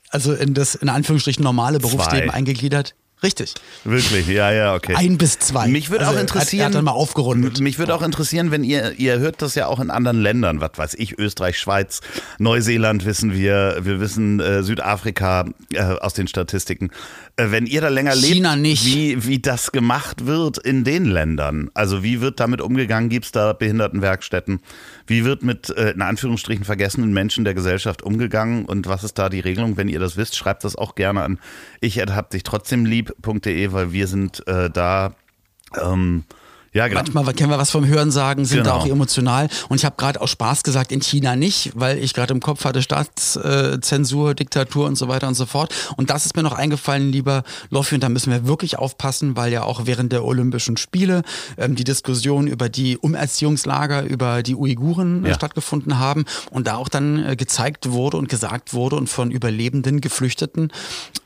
[0.09, 2.35] also in das in Anführungsstrichen normale Berufsleben Zwei.
[2.35, 2.95] eingegliedert.
[3.23, 3.53] Richtig.
[3.85, 4.93] Wirklich, ja, ja, okay.
[4.95, 5.67] Ein bis zwei.
[5.67, 6.59] Mich würde Also auch er hat- interessieren.
[6.61, 7.59] Er hat dann mal aufgerundet.
[7.61, 10.71] Mich würde auch interessieren, wenn ihr, ihr hört das ja auch in anderen Ländern, was
[10.75, 12.01] weiß ich, Österreich, Schweiz,
[12.39, 16.91] Neuseeland wissen wir, wir wissen äh, Südafrika äh, aus den Statistiken.
[17.37, 18.85] Äh, wenn ihr da länger China lebt, nicht.
[18.85, 21.69] Wie, wie das gemacht wird in den Ländern.
[21.73, 23.09] Also wie wird damit umgegangen?
[23.09, 24.61] Gibt es da Behindertenwerkstätten?
[25.07, 28.65] Wie wird mit äh, in Anführungsstrichen vergessenen Menschen der Gesellschaft umgegangen?
[28.65, 29.77] Und was ist da die Regelung?
[29.77, 31.39] Wenn ihr das wisst, schreibt das auch gerne an
[31.85, 35.13] ich hab dich trotzdem lieb.de, weil wir sind äh, da.
[35.81, 36.23] Ähm,
[36.75, 37.01] ja, genau.
[37.13, 38.75] Manchmal kennen wir was vom Hören sagen, sind da Genau.
[38.83, 39.47] auch emotional.
[39.69, 42.65] Und ich habe gerade aus Spaß gesagt, in China nicht, weil ich gerade im Kopf
[42.65, 45.73] hatte Staatszensur, Diktatur und so weiter und so fort.
[45.97, 49.51] Und das ist mir noch eingefallen, lieber Loffi, und da müssen wir wirklich aufpassen, weil
[49.51, 51.23] ja auch während der Olympischen Spiele
[51.57, 55.35] ähm, die Diskussion über die Umerziehungslager, über die Uiguren äh, Ja.
[55.35, 60.01] stattgefunden haben und da auch dann äh, gezeigt wurde und gesagt wurde und von Überlebenden,
[60.01, 60.71] Geflüchteten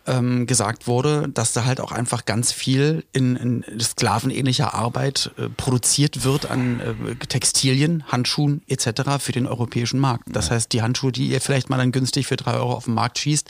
[0.08, 5.39] ähm, gesagt wurde, dass da halt auch einfach ganz viel in, in sklavenähnlicher Arbeit äh,
[5.56, 8.90] produziert wird an äh, Textilien, Handschuhen etc.
[9.20, 10.24] für den europäischen Markt.
[10.28, 12.96] Das heißt, die Handschuhe, die ihr vielleicht mal dann günstig für drei Euro auf dem
[12.96, 13.48] Markt schießt,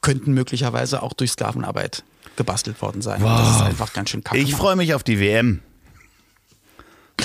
[0.00, 2.04] könnten möglicherweise auch durch Sklavenarbeit
[2.36, 3.20] gebastelt worden sein.
[3.22, 4.38] Das ist einfach ganz schön kacke.
[4.40, 5.60] Ich freue mich auf die WM.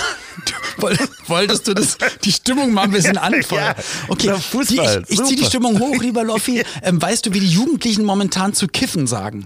[0.77, 0.97] Woll-
[1.27, 3.75] Wolltest du das, die Stimmung mal ein bisschen anfeuern?
[4.09, 5.45] Okay, Fußball, ich, ich ziehe die.
[5.45, 6.63] Stimmung hoch, lieber Loffi.
[6.83, 9.45] Ähm, weißt du, wie die Jugendlichen momentan zu kiffen sagen?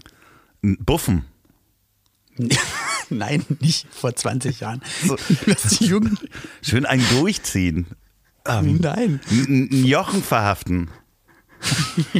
[0.62, 1.26] Buffen.
[3.10, 4.82] Nein, nicht vor 20 Jahren.
[5.06, 5.16] So.
[5.48, 6.20] Was die Jugend.
[6.62, 7.88] Schön ein Durchziehen.
[8.48, 9.20] Ähm, Nein.
[9.72, 10.90] Jochen verhaften.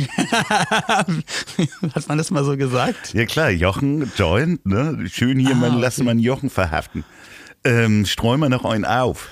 [1.96, 3.14] Hat man das mal so gesagt?
[3.14, 5.08] Ja klar, Jochen joint, ne?
[5.12, 6.04] Schön hier, man, Ah, lass okay.
[6.06, 7.04] mal einen Jochen verhaften.
[7.64, 9.30] Ähm, streu mal noch einen auf.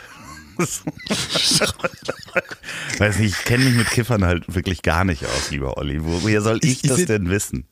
[2.97, 5.99] Weiß nicht, ich kenne mich mit Kiffern halt wirklich gar nicht aus, lieber Olli.
[6.01, 7.65] Woher soll ich, Ich- das denn wissen?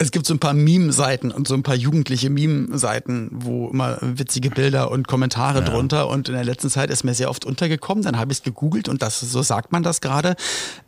[0.00, 4.48] Es gibt so ein paar Meme-Seiten und so ein paar jugendliche Meme-Seiten, wo immer witzige
[4.48, 6.08] Bilder und Kommentare drunter.
[6.08, 8.04] Und in der letzten Zeit ist mir sehr oft untergekommen.
[8.04, 10.36] Dann habe ich es gegoogelt und das, so sagt man das gerade.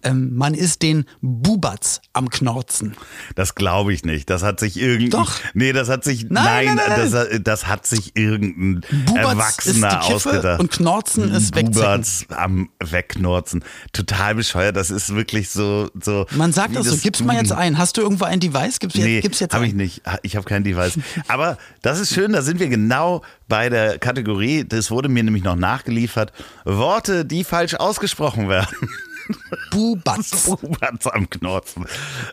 [0.04, 2.94] Ähm, man ist den Bubatz am Knorzen.
[3.34, 4.30] Das glaube ich nicht.
[4.30, 5.10] Das hat sich irgendein.
[5.10, 5.32] Doch.
[5.54, 6.26] Nee, das hat sich.
[6.30, 10.60] Nein, Nein, nein, nein, Das, hat- das hat sich irgendein Bubatz Erwachsener ausgedacht.
[10.60, 11.72] und Knorzen ist Wegzecken.
[11.72, 13.64] Bubatz am Wegknorzen.
[13.92, 14.76] Total bescheuert.
[14.76, 15.90] Das ist wirklich so.
[16.00, 16.96] so Man sagt das so.
[16.98, 17.76] Gib's mal jetzt ein.
[17.76, 18.78] Hast du irgendwo ein Device?
[18.78, 20.02] Gib's jetzt, nee, gib's jetzt habe ich nicht.
[20.22, 20.98] Ich habe kein Device.
[21.28, 25.42] Aber das ist schön, da sind wir genau bei der Kategorie, das wurde mir nämlich
[25.44, 26.32] noch nachgeliefert,
[26.64, 28.76] Worte, die falsch ausgesprochen werden.
[29.70, 30.46] Bubatz.
[30.60, 31.86] Bubatz am Knorzen.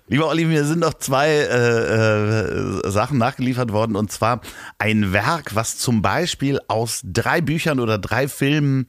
[0.07, 4.41] Lieber Olli, mir sind noch zwei äh, äh, Sachen nachgeliefert worden und zwar
[4.79, 8.87] ein Werk, was zum Beispiel aus drei Büchern oder drei Filmen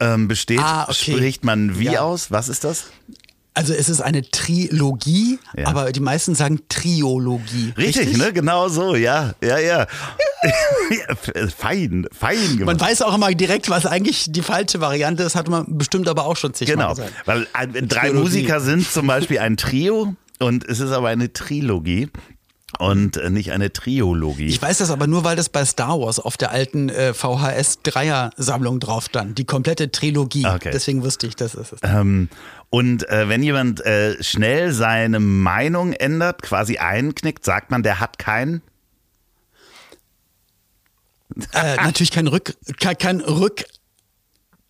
[0.00, 0.60] ähm, besteht.
[0.60, 1.12] Ah, okay.
[1.12, 2.00] Spricht man wie Ja.
[2.02, 2.30] aus?
[2.30, 2.90] Was ist das?
[3.58, 5.66] Also es ist eine Trilogie, Ja.
[5.66, 7.72] aber die meisten sagen Triologie.
[7.76, 8.32] Richtig, ne?
[8.32, 9.86] Genau so, ja, ja, ja.
[11.56, 12.66] Fein, fein gemacht.
[12.66, 16.24] Man weiß auch immer direkt, was eigentlich die falsche Variante ist, hat man bestimmt aber
[16.26, 17.12] auch schon zigmal Genau, gesagt.
[17.26, 18.20] weil äh, drei Trilogie.
[18.20, 22.08] Musiker sind zum Beispiel ein Trio und es ist aber eine Trilogie
[22.78, 24.46] und äh, nicht eine Triologie.
[24.46, 28.78] Ich weiß das aber nur, weil das bei Star Wars auf der alten äh, VHS-Dreier-Sammlung
[28.78, 29.38] drauf stand.
[29.38, 30.46] Die komplette Trilogie.
[30.46, 30.70] Okay.
[30.72, 31.80] Deswegen wusste ich, das ist es.
[31.82, 32.28] Ähm,
[32.70, 38.18] und äh, wenn jemand äh, schnell seine Meinung ändert, quasi einknickt, sagt man, der hat
[38.18, 38.62] keinen.
[41.52, 43.20] Äh, natürlich kein Rück, kein, kein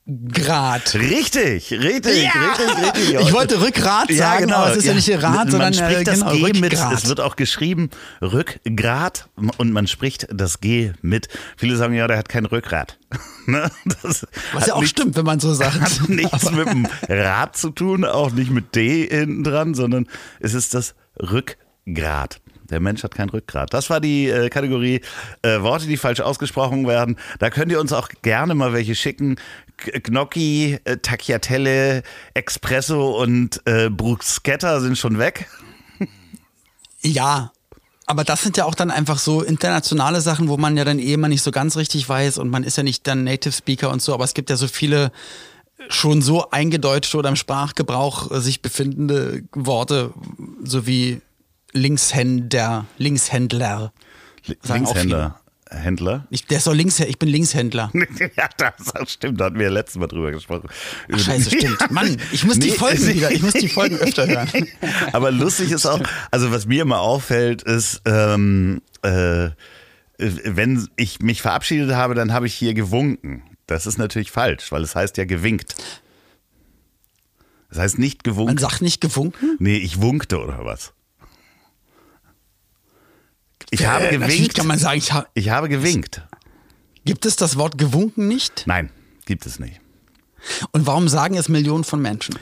[0.08, 0.94] Rückgrat.
[0.94, 2.30] Richtig, richtig, Ja!
[2.32, 3.20] richtig, richtig.
[3.20, 6.20] Ich wollte Rückgrat sagen, aber es ist ja nicht Rad, man sondern, spricht äh, das
[6.20, 6.72] genau, G mit.
[6.72, 6.92] Rückgrat.
[6.94, 7.90] Es wird auch geschrieben
[8.22, 11.28] Rückgrat und man spricht das G mit.
[11.58, 12.98] Viele sagen ja, der hat kein Rückgrat.
[13.46, 13.70] Ne?
[14.52, 15.80] Was ja auch nichts- stimmt, wenn man so sagt.
[15.80, 20.06] hat nichts mit dem Rad zu tun, auch nicht mit D hinten dran, sondern
[20.38, 22.42] es ist das Rückgrat.
[22.70, 23.72] Der Mensch hat kein Rückgrat.
[23.72, 25.00] Das war die äh, Kategorie
[25.42, 27.16] äh, Worte, die falsch ausgesprochen werden.
[27.38, 29.37] Da könnt ihr uns auch gerne mal welche schicken.
[29.76, 32.02] Gnocchi, äh, Tagliatelle,
[32.35, 35.48] Espresso und äh, Bruschetta sind schon weg.
[37.00, 37.52] Ja,
[38.07, 41.12] aber das sind ja auch dann einfach so internationale Sachen, wo man ja dann eh
[41.12, 44.02] immer nicht so ganz richtig weiß und man ist ja nicht dann Native Speaker und
[44.02, 45.12] so, aber es gibt ja so viele
[45.88, 50.12] schon so eingedeutschte oder im Sprachgebrauch äh, sich befindende Worte,
[50.64, 51.20] so wie
[51.72, 53.92] Linkshänder, Linkshändler.
[54.62, 55.40] Sagen Linkshänder.
[55.70, 56.26] Händler.
[56.31, 57.92] Ich, der ist doch links, ich bin Linkshändler.
[58.37, 60.68] ja, das stimmt, da hatten wir ja letztes Mal drüber gesprochen.
[61.12, 61.78] Ach, scheiße, stimmt.
[61.90, 64.48] Mann, ich muss die Nee, Folgen wieder, ich muss die Folgen öfter hören.
[65.12, 66.00] Aber lustig ist auch,
[66.31, 69.50] also was mir immer auffällt, ist, ähm, äh,
[70.16, 73.42] wenn ich mich verabschiedet habe, dann habe ich hier gewunken.
[73.66, 75.74] Das ist natürlich falsch, weil es heißt ja gewinkt.
[77.68, 78.59] Das heißt nicht Man gewunken.
[78.59, 79.57] sagt nicht gewunken?
[79.59, 80.94] Nee, ich wunkte oder was?
[83.70, 84.54] Ich habe Äh, Natürlich gewinkt.
[84.57, 86.22] kann man sagen, ich ha Ich habe gewinkt.
[87.04, 88.64] gibt es das Wort gewunken nicht?
[88.66, 88.90] Nein,
[89.26, 89.81] gibt es nicht.
[90.72, 92.37] Und warum sagen es Millionen von Menschen?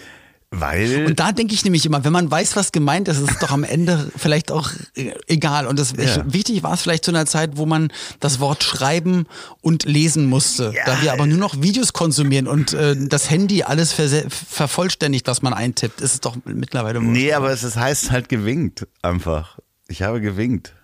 [0.53, 1.07] Weil.
[1.07, 3.51] Und da denke ich nämlich immer, wenn man weiß, was gemeint ist, ist es doch
[3.51, 5.67] am Ende vielleicht auch äh, egal.
[5.67, 6.05] Und das, Ja.
[6.25, 9.27] ich, wichtig war es vielleicht zu einer Zeit, wo man das Wort schreiben
[9.61, 10.73] und lesen musste.
[10.75, 10.85] Ja.
[10.87, 15.53] Da wir aber nur noch Videos konsumieren und äh, das Handy alles vervollständigt, was man
[15.53, 19.59] eintippt, ist es doch mittlerweile nee, aber es heißt halt gewinkt einfach.
[19.89, 20.75] Ich habe gewinkt.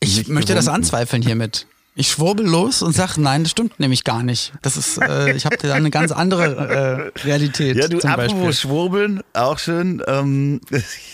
[0.00, 0.82] Ich möchte das gewunken.
[0.82, 1.66] anzweifeln hiermit.
[1.94, 4.52] Ich schwurbel los und sag, nein, das stimmt nämlich gar nicht.
[4.62, 7.76] Das ist, äh, ich habe da eine ganz andere äh, Realität.
[7.76, 10.00] Ja, du, apropos Schwurbeln, auch schön.
[10.06, 10.60] Ähm,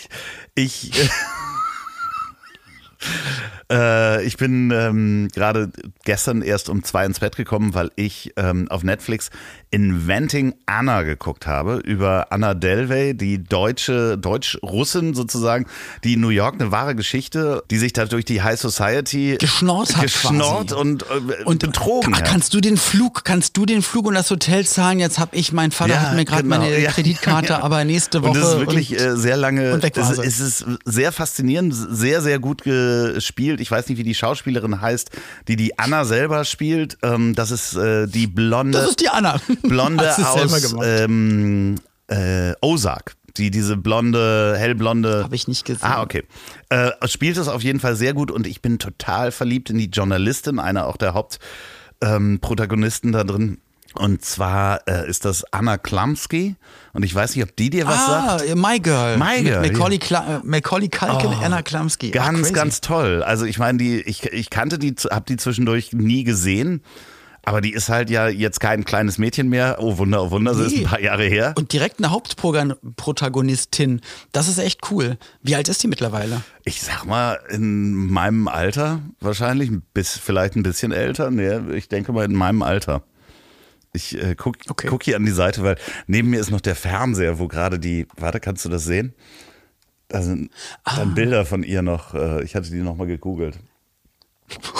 [0.55, 0.91] ich,
[3.71, 5.71] äh, ich bin ähm, gerade
[6.03, 9.29] gestern erst um zwei ins Bett gekommen, weil ich ähm, auf Netflix
[9.71, 15.65] Inventing Anna geguckt habe über Anna Delvey, die deutsche Deutsch-Russin sozusagen,
[16.03, 19.95] die in New York eine wahre Geschichte, die sich da durch die High Society Geschnorrt
[19.97, 20.79] hat geschnorrt quasi.
[20.81, 22.23] und, äh, und betrogen hat.
[22.25, 24.99] kannst du den Flug, kannst du den Flug und das Hotel zahlen?
[24.99, 26.57] Jetzt habe ich, mein Vater Ja, hat mir gerade genau.
[26.59, 26.91] meine Ja.
[26.91, 27.59] Kreditkarte, Ja.
[27.63, 28.31] aber nächste Woche.
[28.31, 31.11] Und das ist wirklich und, äh, sehr lange, und weg war es, es ist sehr
[31.11, 32.63] faszinierend, sehr, sehr gut
[33.13, 33.61] gespielt.
[33.61, 35.11] Ich weiß nicht, wie die Schauspielerin heißt,
[35.47, 36.97] die die Anna selber spielt.
[37.03, 39.39] Ähm, das ist äh, die blonde, das ist die Anna.
[39.63, 41.75] blonde aus ähm,
[42.07, 43.15] äh, Ozark.
[43.37, 45.23] Die, diese blonde, hellblonde.
[45.23, 45.85] Hab ich nicht gesehen.
[45.85, 46.23] Ah, okay.
[46.69, 49.89] Äh, spielt es auf jeden Fall sehr gut und ich bin total verliebt in die
[49.89, 53.57] Journalistin, einer auch der Hauptprotagonisten ähm, da drin.
[53.97, 56.55] Und zwar äh, ist das Anna Klumsky.
[56.93, 58.55] Und ich weiß nicht, ob die dir was ah, sagt.
[58.55, 59.17] My Girl.
[59.17, 62.09] My Girl, Mit Macaulay, Cla- äh, Macaulay Culkin, Oh, Anna Klumsky.
[62.11, 62.53] Ach, Ganz, crazy.
[62.53, 63.23] ganz toll.
[63.23, 66.81] Also ich meine, die, ich, ich kannte die, habe die zwischendurch nie gesehen.
[67.47, 69.77] Aber die ist halt ja jetzt kein kleines Mädchen mehr.
[69.79, 70.79] Oh Wunder, oh Wunder, sie ist Nee.
[70.79, 71.53] ein paar Jahre her.
[71.55, 74.01] Und direkt eine Hauptprotagonistin.
[74.31, 75.17] Das ist echt cool.
[75.43, 76.41] Wie alt ist die mittlerweile?
[76.63, 81.29] Ich sag mal, in meinem Alter wahrscheinlich, bis, vielleicht ein bisschen älter.
[81.29, 83.03] Nee, ich denke mal in meinem Alter.
[83.95, 84.87] Ich äh, guck, Okay.
[84.89, 85.77] guck hier an die Seite, weil
[86.07, 89.13] neben mir ist noch der Fernseher, wo gerade die, warte, kannst du das sehen?
[90.09, 90.51] Da sind
[90.83, 90.97] Ah.
[90.97, 93.57] dann Bilder von ihr noch, äh, ich hatte die nochmal gegoogelt.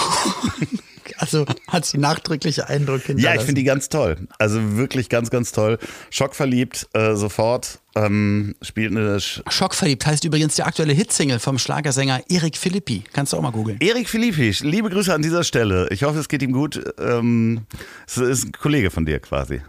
[1.18, 4.28] Also hat sie nachträgliche Eindrücke Ja, ich finde die ganz toll.
[4.38, 5.78] Also wirklich ganz, ganz toll.
[6.10, 7.78] Schockverliebt, äh, sofort.
[7.96, 9.18] Ähm, spielt eine.
[9.18, 13.04] Sch Schockverliebt heißt übrigens die aktuelle Hitsingle vom Schlagersänger Erik Philippi.
[13.12, 13.78] Kannst du auch mal googeln.
[13.80, 15.88] Erik Philippi, liebe Grüße an dieser Stelle.
[15.90, 16.80] Ich hoffe, es geht ihm gut.
[16.98, 17.66] Ähm,
[18.06, 19.62] es ist ein Kollege von dir quasi.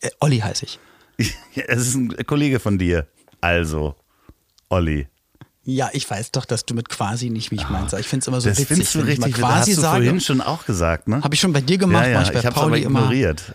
[0.00, 0.78] Äh, Olli heiße ich.
[1.66, 3.06] es ist ein Kollege von dir.
[3.40, 3.96] Also,
[4.68, 5.08] Olli.
[5.64, 7.94] Ja, ich weiß doch, dass du mit quasi nicht mich meinst.
[7.94, 9.78] Ich finde es immer so das witzig, findest du wenn richtig, ich mal quasi hast
[9.78, 10.04] du sage.
[10.04, 11.22] vorhin schon auch gesagt, ne?
[11.22, 12.98] Habe ich schon bei dir gemacht, ja, ja, mach ich bei Pauli aber immer.
[13.00, 13.54] ignoriert.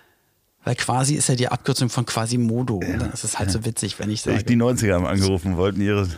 [0.67, 2.75] Weil quasi ist ja die Abkürzung von Quasimodo.
[2.75, 4.43] Und dann ist es halt so witzig, wenn ich sage.
[4.43, 6.06] Die 90er haben angerufen, wollten ihre.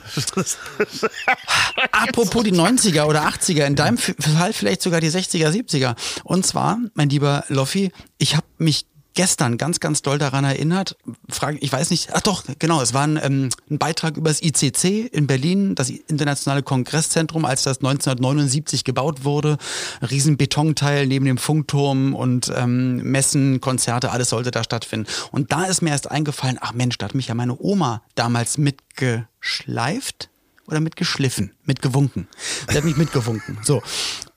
[1.92, 5.96] Apropos die 90er oder 80er, in deinem Fall vielleicht sogar die 60er, 70er.
[6.24, 10.98] Und zwar, mein lieber Loffi, ich habe mich gestern ganz, ganz doll daran erinnert.
[11.30, 14.42] Frage, ich weiß nicht, ach doch, genau, es war ein, ähm, ein Beitrag über das
[14.42, 19.58] ICC in Berlin, das Internationale Kongresszentrum, als das 1979 gebaut wurde.
[20.02, 25.08] Ein riesen Betonteil neben dem Funkturm und ähm, Messen, Konzerte, alles sollte da stattfinden.
[25.32, 28.58] Und da ist mir erst eingefallen, ach Mensch, da hat mich ja meine Oma damals
[28.58, 30.30] mitgeschleift
[30.68, 32.28] oder mitgeschliffen, mitgewunken.
[32.70, 33.58] Sie hat mich mitgewunken.
[33.64, 33.82] So.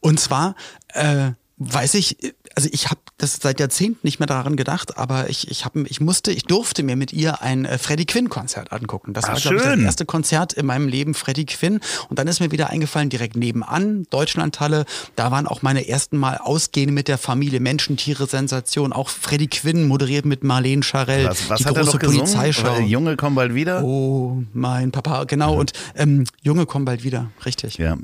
[0.01, 0.57] Und zwar
[0.89, 2.17] äh, weiß ich,
[2.55, 6.01] also ich habe das seit Jahrzehnten nicht mehr daran gedacht, aber ich, ich, hab, ich
[6.01, 9.13] musste, ich durfte mir mit ihr ein äh, Freddie Quinn-Konzert angucken.
[9.15, 11.81] Das Ah, war, glaube ich, das erste Konzert in meinem Leben, Freddie Quinn.
[12.09, 14.85] Und dann ist mir wieder eingefallen, direkt nebenan, Deutschlandhalle,
[15.17, 18.93] da waren auch meine ersten Mal Ausgehen mit der Familie, Menschen, Tiere, Sensation.
[18.93, 21.27] Auch Freddie Quinn moderiert mit Marlene Scharell.
[21.27, 22.21] Was, was die hat er große noch gesungen?
[22.21, 22.81] Polizeischau.
[22.81, 23.83] Junge, komm bald wieder.
[23.85, 25.55] Oh, mein Papa, genau.
[25.59, 27.79] Und ähm, Junge, komm bald wieder, richtig.
[27.79, 27.97] Ja.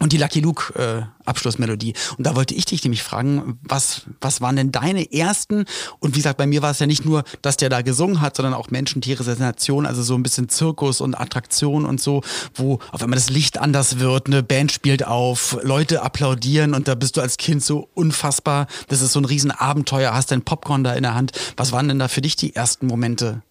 [0.00, 1.92] Und die Lucky Luke äh, Abschlussmelodie.
[2.16, 5.66] Und da wollte ich dich nämlich fragen, was, was waren denn deine ersten?
[5.98, 8.34] Und wie gesagt, bei mir war es ja nicht nur, dass der da gesungen hat,
[8.34, 12.22] sondern auch Menschen, Tiere, Sensation, also so ein bisschen Zirkus und Attraktion und so,
[12.54, 16.94] wo auf einmal das Licht anders wird, eine Band spielt auf, Leute applaudieren und da
[16.94, 18.68] bist du als Kind so unfassbar.
[18.88, 21.32] Das ist so ein Riesenabenteuer, hast dein Popcorn da in der Hand.
[21.58, 23.42] Was waren denn da für dich die ersten Momente?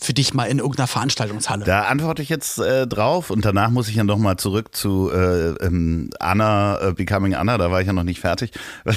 [0.00, 1.64] Für dich mal in irgendeiner Veranstaltungshalle.
[1.64, 5.48] Da antworte ich jetzt äh, drauf und danach muss ich ja nochmal zurück zu äh,
[5.64, 8.52] ähm, Anna, äh, Becoming Anna, da war ich ja noch nicht fertig,
[8.84, 8.96] weil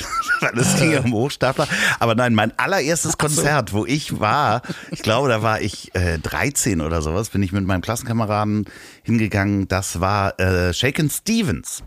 [0.55, 1.67] es ging ja um Hochstapler.
[1.99, 6.79] Aber nein, mein allererstes Konzert, wo ich war, ich glaube, da war ich äh, 13
[6.79, 8.65] oder sowas, bin ich mit meinem Klassenkameraden
[9.01, 11.83] hingegangen, das war äh, Shaken Stevens.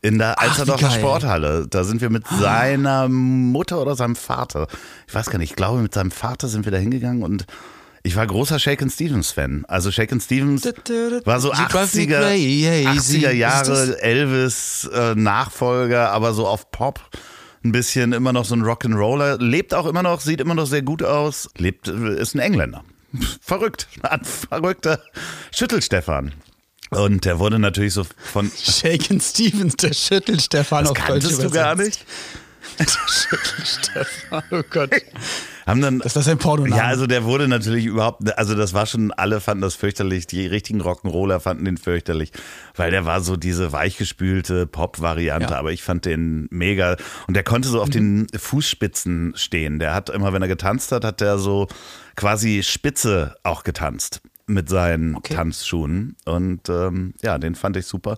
[0.00, 0.90] In der Alsterdorfer.
[0.90, 1.66] Sporthalle.
[1.68, 4.68] Da sind wir mit seiner Mutter oder seinem Vater.
[5.08, 7.46] Ich weiß gar nicht, ich glaube, mit seinem Vater sind wir da hingegangen und
[8.08, 9.66] ich war großer Shaken Stevens Fan.
[9.68, 12.88] Also Shaken Stevens war so You drive me 80er, crazy.
[12.88, 17.02] 80er Ist Jahre Elvis äh, Nachfolger, aber so auf Pop.
[17.62, 19.36] Ein bisschen immer noch so ein Rock'n'Roller.
[19.42, 21.50] Lebt auch immer noch, sieht immer noch sehr gut aus.
[21.58, 22.82] Lebt, äh, ist ein Engländer.
[23.42, 23.88] Verrückt.
[24.02, 25.02] Ein verrückter
[25.54, 26.32] Schüttelstefan.
[26.88, 28.50] Und der wurde natürlich so von.
[28.58, 32.06] Shaken Stevens, der Schüttelstefan Das auf Deutsch kanntest du gar nicht?
[32.78, 34.92] Der Schüttelstefan, oh Gott.
[35.68, 36.76] Haben dann, Das ist ein Pornoname.
[36.76, 40.46] Ja, also der wurde natürlich überhaupt, also das war schon, alle fanden das fürchterlich, die
[40.46, 42.32] richtigen Rock'n'Roller fanden den fürchterlich,
[42.74, 45.58] weil der war so diese weichgespülte Pop-Variante, Ja.
[45.58, 49.78] aber ich fand den mega und der konnte so auf den Fußspitzen stehen.
[49.78, 51.68] Der hat immer, wenn er getanzt hat, hat der so
[52.16, 55.34] quasi Spitze auch getanzt mit seinen Okay.
[55.34, 58.16] Tanzschuhen und ähm, ja, den fand ich super.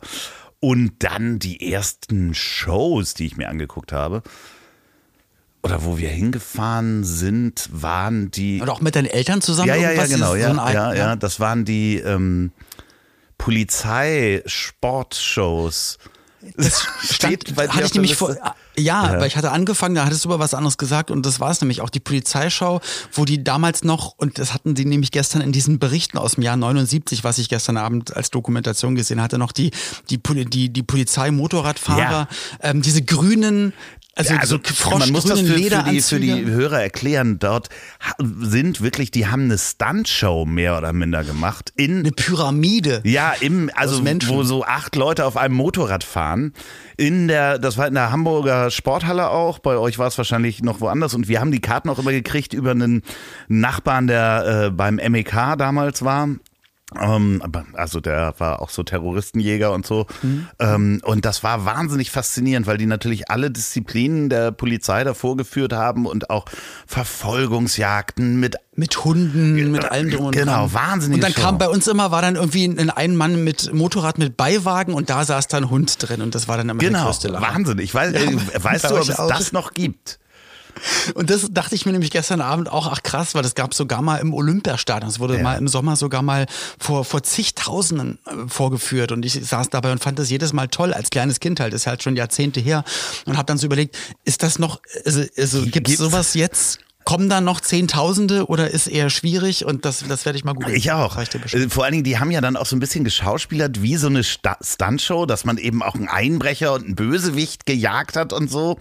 [0.60, 4.22] Und dann die ersten Shows, die ich mir angeguckt habe,
[5.62, 8.60] oder wo wir hingefahren sind, waren die.
[8.62, 9.68] Oder auch mit deinen Eltern zusammen?
[9.68, 12.52] Ja, ja, ja, genau, ja, so ja, ja, das waren die ähm,
[13.38, 15.98] Polizei-Sportshows.
[16.56, 18.42] Das stand, bei dir hatte ich nämlich vor, Liste?
[18.78, 19.20] ja, Ja.
[19.20, 21.60] weil ich hatte angefangen, da hattest du aber was anderes gesagt und das war es
[21.60, 22.80] nämlich auch die Polizeischau,
[23.12, 26.42] wo die damals noch, und das hatten die nämlich gestern in diesen Berichten aus dem
[26.42, 29.70] Jahr 79, was ich gestern Abend als Dokumentation gesehen hatte, noch die,
[30.08, 32.26] die, die, die Polizei-Motorradfahrer,
[32.62, 33.74] ähm, diese grünen,
[34.20, 37.38] also, Ja, so man muss das für, für, die, für die Hörer erklären.
[37.38, 37.68] Dort
[38.18, 41.72] sind wirklich, die haben eine Stuntshow mehr oder minder gemacht.
[41.76, 43.00] In, eine Pyramide.
[43.04, 46.52] Ja, im, also wo so acht Leute auf einem Motorrad fahren.
[46.96, 49.58] In der, das war in der Hamburger Sporthalle auch.
[49.58, 51.14] Bei euch war es wahrscheinlich noch woanders.
[51.14, 53.02] Und wir haben die Karten auch immer gekriegt über einen
[53.48, 56.28] Nachbarn, der äh, beim MEK damals war.
[56.98, 57.42] Ähm,
[57.74, 60.06] also der war auch so Terroristenjäger und so.
[60.58, 65.72] Ähm, und das war wahnsinnig faszinierend, weil die natürlich alle Disziplinen der Polizei da vorgeführt
[65.72, 66.46] haben und auch
[66.86, 70.72] Verfolgungsjagden mit Mit Hunden, mit allem drum und Genau, dran.
[70.74, 71.40] wahnsinnige Und dann Show.
[71.42, 75.10] kam bei uns immer, war dann irgendwie ein, ein Mann mit Motorrad mit Beiwagen und
[75.10, 77.54] da saß dann ein Hund drin und das war dann immer der Genau, größte Lacher.
[77.54, 77.78] Wahnsinn.
[77.78, 80.18] Ich weiß, Ja, äh, weißt du, ob es das noch gibt?
[81.14, 84.02] Und das dachte ich mir nämlich gestern Abend auch, ach krass, weil das gab sogar
[84.02, 85.08] mal im Olympiastadion.
[85.10, 85.42] Es wurde Ja.
[85.42, 86.46] mal im Sommer sogar mal
[86.78, 90.92] vor, vor zigtausenden äh, vorgeführt und ich saß dabei und fand das jedes Mal toll
[90.92, 91.72] als kleines Kind halt.
[91.72, 92.84] Das ist halt schon Jahrzehnte her
[93.26, 95.96] und habe dann so überlegt, ist das noch, also, also gibt es Gibt's?
[95.98, 96.78] sowas jetzt?
[97.04, 100.76] Kommen da noch Zehntausende oder ist eher schwierig und das, das werde ich mal googeln.
[100.76, 101.16] Ich auch.
[101.16, 104.06] Äh, vor allen Dingen, die haben ja dann auch so ein bisschen geschauspielert wie so
[104.08, 108.78] eine Stuntshow, dass man eben auch einen Einbrecher und einen Bösewicht gejagt hat und so.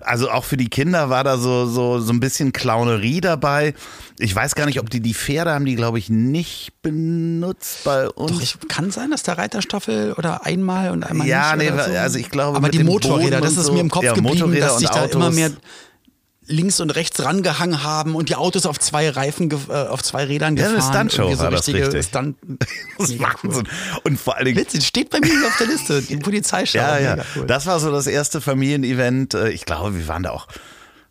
[0.00, 3.74] Also auch für die Kinder war da so, so, so ein bisschen Clownerie dabei.
[4.18, 8.08] Ich weiß gar nicht, ob die die Pferde haben, die glaube ich nicht benutzt bei
[8.08, 8.32] uns.
[8.32, 11.68] Doch, ich, kann sein, dass der Reiterstaffel oder einmal und einmal ja, nicht.
[11.68, 11.98] Ja, nee, so.
[11.98, 12.56] also ich glaube.
[12.56, 13.72] Aber die Motorräder, das ist so.
[13.72, 15.50] mir im Kopf ja, geblieben, dass sich da immer mehr
[16.48, 20.56] links und rechts rangehangen haben und die Autos auf zwei Reifen, äh, auf zwei Rädern
[20.56, 20.76] gefahren.
[20.76, 22.04] Ja, eine Stuntshow so war das richtig.
[22.06, 22.36] Stunt
[22.98, 23.68] das ist Wahnsinn.
[24.04, 24.58] Und vor allen Dingen...
[24.58, 26.78] Witzig, steht bei mir auf der Liste, die Polizeischau.
[26.78, 27.46] Ja, ja, cool.
[27.46, 29.34] das war so das erste Familienevent.
[29.34, 30.48] Äh, ich glaube, wir waren da auch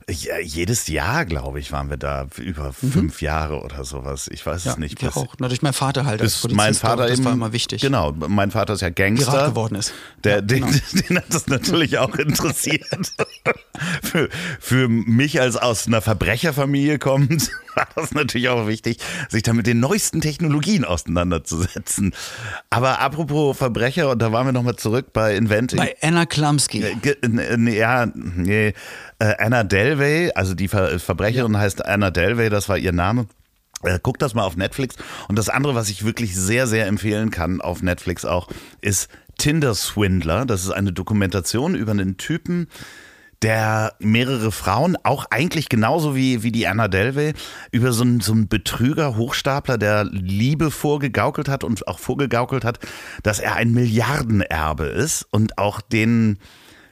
[0.09, 2.91] ja, jedes Jahr, glaube ich, waren wir da über mhm.
[2.91, 4.29] fünf Jahre oder sowas.
[4.31, 5.01] Ich weiß ja, es nicht.
[5.01, 5.35] Wir auch.
[5.39, 6.55] Na, durch meinen Vater halt als Polizist.
[6.55, 7.81] Mein Vater das eben, war immer wichtig.
[7.81, 9.31] Genau, mein Vater ist ja Gangster.
[9.31, 9.93] Pirat geworden ist.
[10.23, 10.67] Der, ja, genau.
[10.67, 12.87] den, den, hat das natürlich auch interessiert.
[14.01, 14.29] für,
[14.61, 18.97] für mich als aus einer Verbrecherfamilie kommt, war das natürlich auch wichtig,
[19.29, 22.13] sich da mit den neuesten Technologien auseinanderzusetzen.
[22.69, 25.77] Aber apropos Verbrecher, und da waren wir nochmal zurück bei Inventing.
[25.77, 26.83] Bei Anna Klumsky.
[27.77, 28.73] Ja, nee,
[29.19, 31.59] äh, Anna Delvey, also die Ver Verbrecherin ja.
[31.59, 33.27] heißt Anna Delvey, das war ihr Name.
[33.83, 34.95] Äh, guck das mal auf Netflix.
[35.27, 38.47] Und das andere, was ich wirklich sehr, sehr empfehlen kann auf Netflix auch,
[38.81, 40.45] ist Tinder Swindler.
[40.45, 42.69] Das ist eine Dokumentation über einen Typen,
[43.41, 47.33] der mehrere Frauen, auch eigentlich genauso wie, wie die Anna Delvey,
[47.71, 52.79] über so einen, so einen Betrüger, Hochstapler, der Liebe vorgegaukelt hat und auch vorgegaukelt hat,
[53.23, 56.39] dass er ein Milliardenerbe ist und auch den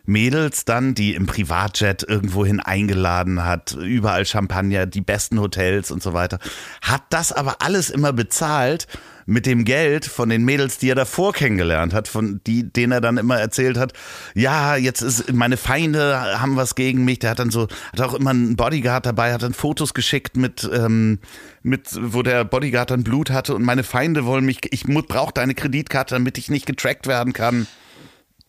[0.06, 6.14] Mädels dann, die im Privatjet irgendwohin eingeladen hat, überall Champagner, die besten Hotels und so
[6.14, 6.38] weiter,
[6.82, 8.88] hat das aber alles immer bezahlt
[9.26, 13.02] mit dem Geld von den Mädels, die er davor kennengelernt hat, von die, denen er
[13.02, 13.94] dann immer erzählt hat,
[14.36, 17.20] ja, jetzt ist meine Feinde haben was gegen mich.
[17.20, 20.70] Der hat dann so, hat auch immer einen Bodyguard dabei, hat dann Fotos geschickt mit,
[20.72, 21.20] ähm,
[21.64, 25.56] mit, wo der Bodyguard dann Blut hatte und meine Feinde wollen mich, ich brauche deine
[25.56, 27.68] Kreditkarte, damit ich nicht getrackt werden kann.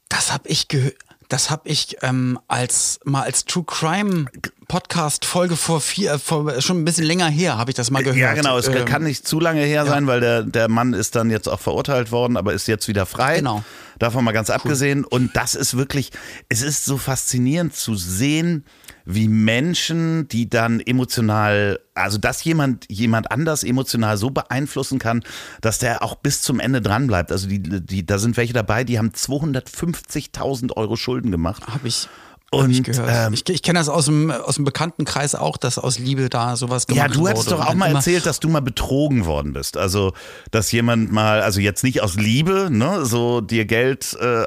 [0.08, 1.05] Das habe ich gehört.
[1.28, 4.26] Das habe ich ähm, als mal als True Crime
[4.68, 8.18] Podcast Folge vor vier, vor, schon ein bisschen länger her, habe ich das mal gehört.
[8.18, 8.58] Ja, genau.
[8.58, 9.86] Es ähm, kann nicht zu lange her ja.
[9.86, 13.06] sein, weil der, der Mann ist dann jetzt auch verurteilt worden, aber ist jetzt wieder
[13.06, 13.36] frei.
[13.36, 13.62] Genau.
[13.98, 14.56] Davon mal ganz cool.
[14.56, 15.04] abgesehen.
[15.04, 16.10] Und das ist wirklich,
[16.48, 18.64] es ist so faszinierend zu sehen,
[19.06, 25.22] wie Menschen, die dann emotional, also dass jemand jemand anders emotional so beeinflussen kann,
[25.60, 27.32] dass der auch bis zum Ende dran bleibt.
[27.32, 31.66] Also die, die, da sind welche dabei, die haben 250.000 Euro Schulden gemacht.
[31.68, 32.08] Habe ich
[32.52, 35.98] und ich, ähm, ich, ich kenne das aus dem, aus dem Bekanntenkreis auch, dass aus
[35.98, 37.14] Liebe da sowas gemacht wurde.
[37.14, 39.76] Ja, du hattest doch auch mal erzählt, dass du mal betrogen worden bist.
[39.76, 40.12] Also,
[40.52, 44.44] dass jemand mal, also jetzt nicht aus Liebe, ne, so dir Geld, äh,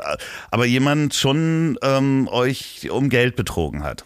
[0.49, 4.05] aber jemand schon ähm, euch um Geld betrogen hat.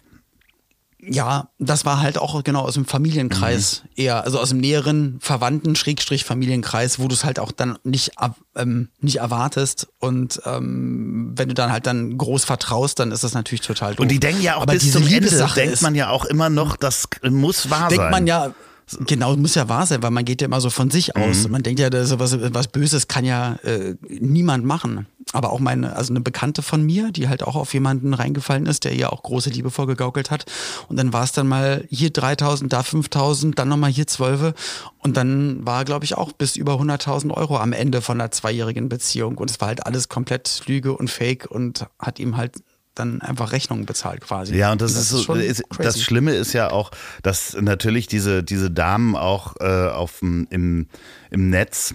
[1.08, 3.90] Ja, das war halt auch genau aus dem Familienkreis mhm.
[3.96, 8.12] eher, also aus dem näheren Verwandten, Schrägstrich Familienkreis, wo du es halt auch dann nicht,
[8.56, 9.88] ähm, nicht erwartest.
[9.98, 14.00] Und ähm, wenn du dann halt dann groß vertraust, dann ist das natürlich total doof.
[14.00, 16.76] Und die denken ja auch Aber bis zum Ende, denkt man ja auch immer noch,
[16.76, 17.98] das muss wahr denkt sein.
[17.98, 18.54] Denkt man ja,
[19.06, 21.44] Genau, muss ja wahr sein, weil man geht ja immer so von sich aus.
[21.44, 21.52] Mhm.
[21.52, 25.06] Man denkt ja, das was, was Böses kann ja äh, niemand machen.
[25.32, 28.84] Aber auch meine, also eine Bekannte von mir, die halt auch auf jemanden reingefallen ist,
[28.84, 30.44] der ihr auch große Liebe vorgegaukelt hat.
[30.88, 34.52] Und dann war es dann mal hier 3000, da 5000, dann nochmal hier 12.
[34.98, 38.88] Und dann war, glaube ich, auch bis über 100.000 Euro am Ende von einer zweijährigen
[38.88, 39.38] Beziehung.
[39.38, 42.56] Und es war halt alles komplett Lüge und Fake und hat ihm halt
[42.94, 44.56] dann einfach Rechnungen bezahlt quasi.
[44.56, 46.90] Ja, und das, das ist so, ist, das Schlimme ist ja auch,
[47.22, 50.86] dass natürlich diese, diese Damen auch äh, auf, im,
[51.30, 51.94] im Netz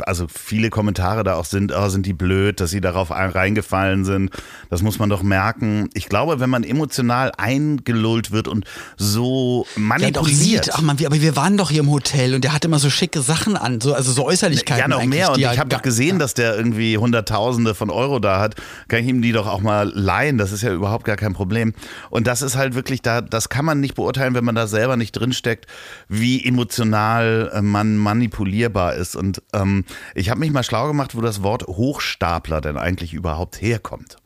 [0.00, 4.30] also viele Kommentare da auch sind, oh, sind die blöd, dass sie darauf reingefallen sind.
[4.70, 5.88] Das muss man doch merken.
[5.94, 8.64] Ich glaube, wenn man emotional eingelullt wird und
[8.96, 10.66] so manipuliert.
[10.66, 12.90] Ja, ach man, aber wir waren doch hier im Hotel und der hatte immer so
[12.90, 14.80] schicke Sachen an, so, also so Äußerlichkeiten.
[14.80, 15.32] Ja, noch mehr.
[15.32, 16.18] Und ich halt habe doch gesehen, ja.
[16.18, 18.56] dass der irgendwie Hunderttausende von Euro da hat.
[18.88, 20.38] Kann ich ihm die doch auch mal leihen?
[20.38, 21.74] Das ist ja überhaupt gar kein Problem.
[22.10, 24.96] Und das ist halt wirklich da, das kann man nicht beurteilen, wenn man da selber
[24.96, 25.66] nicht drinsteckt,
[26.08, 29.16] wie emotional äh, man manipulierbar ist.
[29.16, 33.14] Und und ähm, ich habe mich mal schlau gemacht, wo das Wort Hochstapler denn eigentlich
[33.14, 34.16] überhaupt herkommt.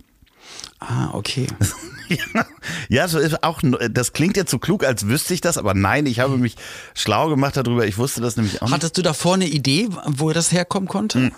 [0.79, 1.47] Ah, okay.
[2.89, 6.05] ja, so ist auch, das klingt jetzt so klug, als wüsste ich das, aber nein,
[6.07, 6.57] ich habe mich
[6.95, 7.87] schlau gemacht darüber.
[7.87, 8.67] Ich wusste das nämlich auch.
[8.67, 8.75] Nicht.
[8.75, 11.19] Hattest du davor eine Idee, wo das herkommen konnte?
[11.19, 11.33] Hm.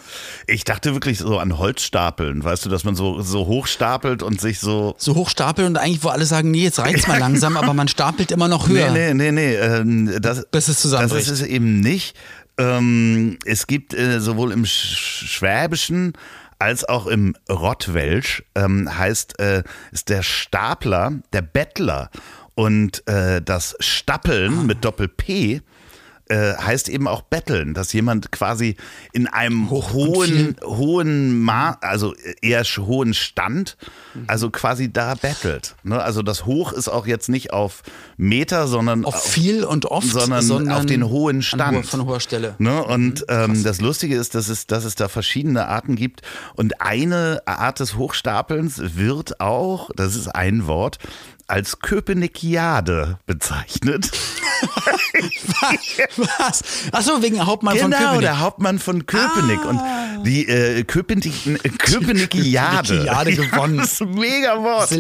[0.47, 4.59] Ich dachte wirklich so an Holzstapeln, weißt du, dass man so, so hochstapelt und sich
[4.59, 4.95] so.
[4.99, 8.33] So hochstapeln und eigentlich, wo alle sagen, nee, jetzt reicht's mal langsam, aber man stapelt
[8.33, 8.91] immer noch höher.
[8.91, 9.55] Nee, nee, nee, nee.
[9.55, 11.29] Ähm, das, Bis es zusammenbricht.
[11.29, 12.17] Das ist es eben nicht.
[12.59, 16.13] Ähm, es gibt äh, sowohl im Schwäbischen
[16.59, 22.11] als auch im Rottwelsch ähm, heißt äh, ist der Stapler der Bettler.
[22.55, 25.63] Und äh, das Stappeln mit Doppel-P
[26.29, 28.77] äh, heißt eben auch betteln, dass jemand quasi
[29.13, 33.77] in einem Hoch hohen, hohen Ma also eher hohen Stand,
[34.15, 34.25] Mhm.
[34.27, 35.75] also quasi da bettelt.
[35.83, 36.03] Ne?
[36.03, 37.83] Also das Hoch ist auch jetzt nicht auf
[38.17, 41.87] Meter, sondern Auf viel und oft, sondern, auf den hohen an Stand.
[41.87, 42.55] von hoher Stelle.
[42.59, 42.83] Ne?
[42.83, 46.23] Und ähm, das Lustige ist, dass es, dass es da verschiedene Arten gibt.
[46.55, 50.99] Und eine Art des Hochstapelns wird auch, das ist ein Wort,
[51.49, 54.11] als Köpenikiade bezeichnet.
[56.17, 56.63] Was?
[56.93, 58.21] Achso, wegen Hauptmann von genau, Köpenick.
[58.21, 59.61] der Hauptmann von Köpenick.
[59.65, 59.69] Ah.
[59.69, 61.33] Und die äh, Köpenick,
[61.79, 62.89] Köpenikiade.
[62.89, 63.79] Köpenikiade gewonnen.
[63.79, 64.91] Das ist ein mega Wort.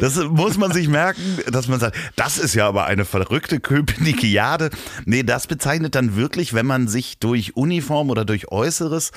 [0.00, 4.70] Das muss man sich merken, dass man sagt, das ist ja aber eine verrückte Köpenikiade.
[5.04, 9.12] Nee, das bezeichnet dann wirklich, wenn man sich durch Uniform oder durch Äußeres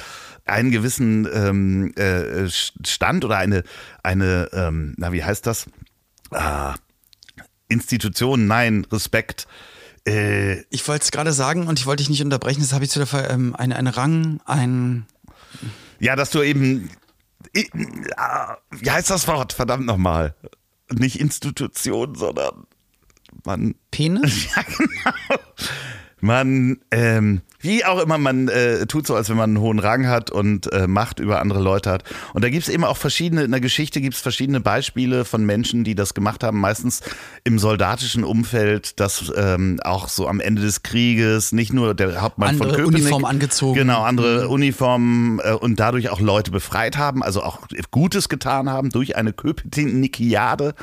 [0.46, 3.64] einen gewissen ähm, äh, Stand oder eine,
[4.04, 5.68] eine ähm, na wie heißt das?
[6.34, 6.76] Ah,
[7.68, 9.48] Institution, nein, Respekt.
[10.06, 12.92] Äh, Ich wollte es gerade sagen und ich wollte dich nicht unterbrechen, das habe ich
[12.92, 15.06] zu der Fall, ähm, ein, ein Rang, ein
[16.00, 16.90] Ja, dass du eben.
[18.18, 19.54] ah, Wie heißt das Wort?
[19.54, 20.36] Verdammt nochmal.
[20.92, 22.66] Nicht Institution, sondern
[23.46, 23.76] man.
[23.92, 24.48] Penis?
[24.56, 25.42] Ja, genau.
[26.24, 30.08] Man, ähm, wie auch immer, man äh, tut so, als wenn man einen hohen Rang
[30.08, 32.06] hat und äh, Macht über andere Leute hat.
[32.34, 35.96] Und da gibt's eben auch verschiedene, in der Geschichte gibt's verschiedene Beispiele von Menschen, die
[35.96, 37.02] das gemacht haben, meistens
[37.44, 42.56] im soldatischen Umfeld, dass ähm, auch so am Ende des Krieges nicht nur der Hauptmann
[42.56, 43.78] von Andere Köpenick, Uniform angezogen.
[43.78, 48.92] Genau, andere Uniformen äh, und dadurch auch Leute befreit haben, also auch Gutes getan haben
[48.92, 50.74] durch eine Köpenikiade.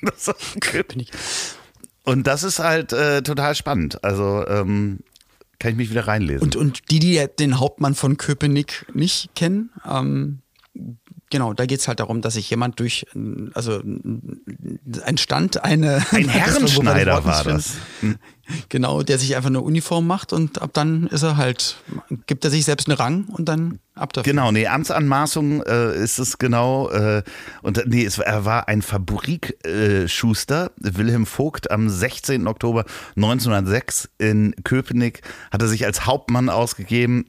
[0.60, 1.10] Köpenick.
[2.08, 4.02] Und das ist halt äh, total spannend.
[4.02, 5.00] Also ähm,
[5.58, 6.42] kann ich mich wieder reinlesen.
[6.42, 10.38] Und, und die, die den Hauptmann von Köpenick nicht kennen, ähm,
[11.30, 13.06] genau, da geht es halt darum, dass sich jemand durch,
[13.54, 16.04] also ein Stand, eine.
[16.10, 17.74] Ein Herrenschneider war das.
[18.70, 21.76] Genau, der sich einfach eine Uniform macht und ab dann ist er halt,
[22.26, 24.32] gibt er sich selbst einen Rang und dann ab dafür.
[24.32, 26.88] Genau, nee, Amtsanmaßung äh, ist es genau.
[26.90, 27.22] Äh,
[27.60, 30.96] und nee, es, er war ein Fabrikschuster, äh.
[30.96, 32.46] Wilhelm Vogt am 16.
[32.46, 32.84] Oktober
[33.16, 35.20] 1906 in Köpenick
[35.50, 37.26] hat er sich als Hauptmann ausgegeben.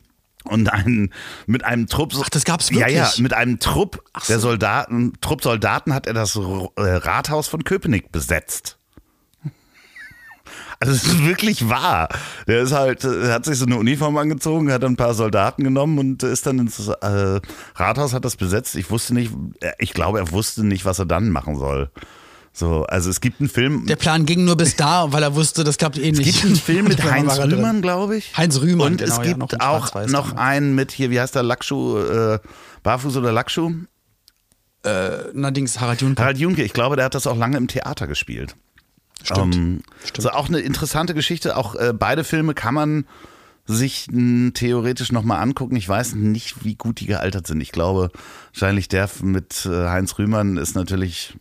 [0.50, 1.14] Und einen,
[1.46, 2.14] mit einem Trupp.
[2.22, 3.20] Ach, das gab's Ja, ja, wirklich?
[3.22, 4.34] mit einem Trupp so.
[4.34, 6.42] der Soldaten, Trupp Soldaten hat er das äh,
[6.82, 8.78] Rathaus von Köpenick besetzt.
[10.82, 12.08] Also es ist wirklich wahr.
[12.48, 16.00] Der ist halt, äh, hat sich so eine Uniform angezogen, hat ein paar Soldaten genommen
[16.00, 17.42] und ist dann ins äh,
[17.76, 18.76] Rathaus, hat das besetzt.
[18.78, 21.92] Ich wusste nicht, äh, ich glaube, er wusste nicht, was er dann machen soll.
[22.60, 25.64] So, also es gibt einen Film, Der Plan ging nur bis da, weil er wusste,
[25.64, 26.34] das klappt eh es nicht.
[26.34, 27.40] gibt einen Film mit Heinz.
[27.40, 28.36] Rühmann, glaube ich.
[28.36, 31.22] Heinz Rühmann, Und genau, es ja, gibt noch in auch noch einen mit hier, wie
[31.22, 32.40] heißt der, Lackschuh, äh,
[32.84, 33.72] Barfuß oder Lackschuh?
[34.84, 36.22] Allerdings Harald Juncker.
[36.22, 38.56] Harald Junke, ich glaube, der hat das auch lange im Theater gespielt.
[39.24, 39.56] Stimmt.
[39.56, 39.82] Ähm,
[40.18, 41.58] Also auch eine interessante Geschichte.
[41.58, 43.06] Auch äh, beide Filme kann man
[43.66, 45.76] sich mh, theoretisch nochmal angucken.
[45.76, 47.62] Ich weiß nicht, wie gut die gealtert sind.
[47.62, 48.10] Ich glaube,
[48.54, 51.36] wahrscheinlich der mit äh, Heinz Rühmann ist natürlich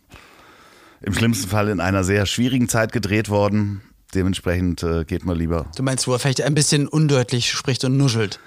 [1.01, 3.81] im schlimmsten Fall in einer sehr schwierigen Zeit gedreht worden.
[4.13, 5.67] Dementsprechend äh, geht man lieber.
[5.75, 8.39] Du meinst, wo er vielleicht ein bisschen undeutlich spricht und nuschelt?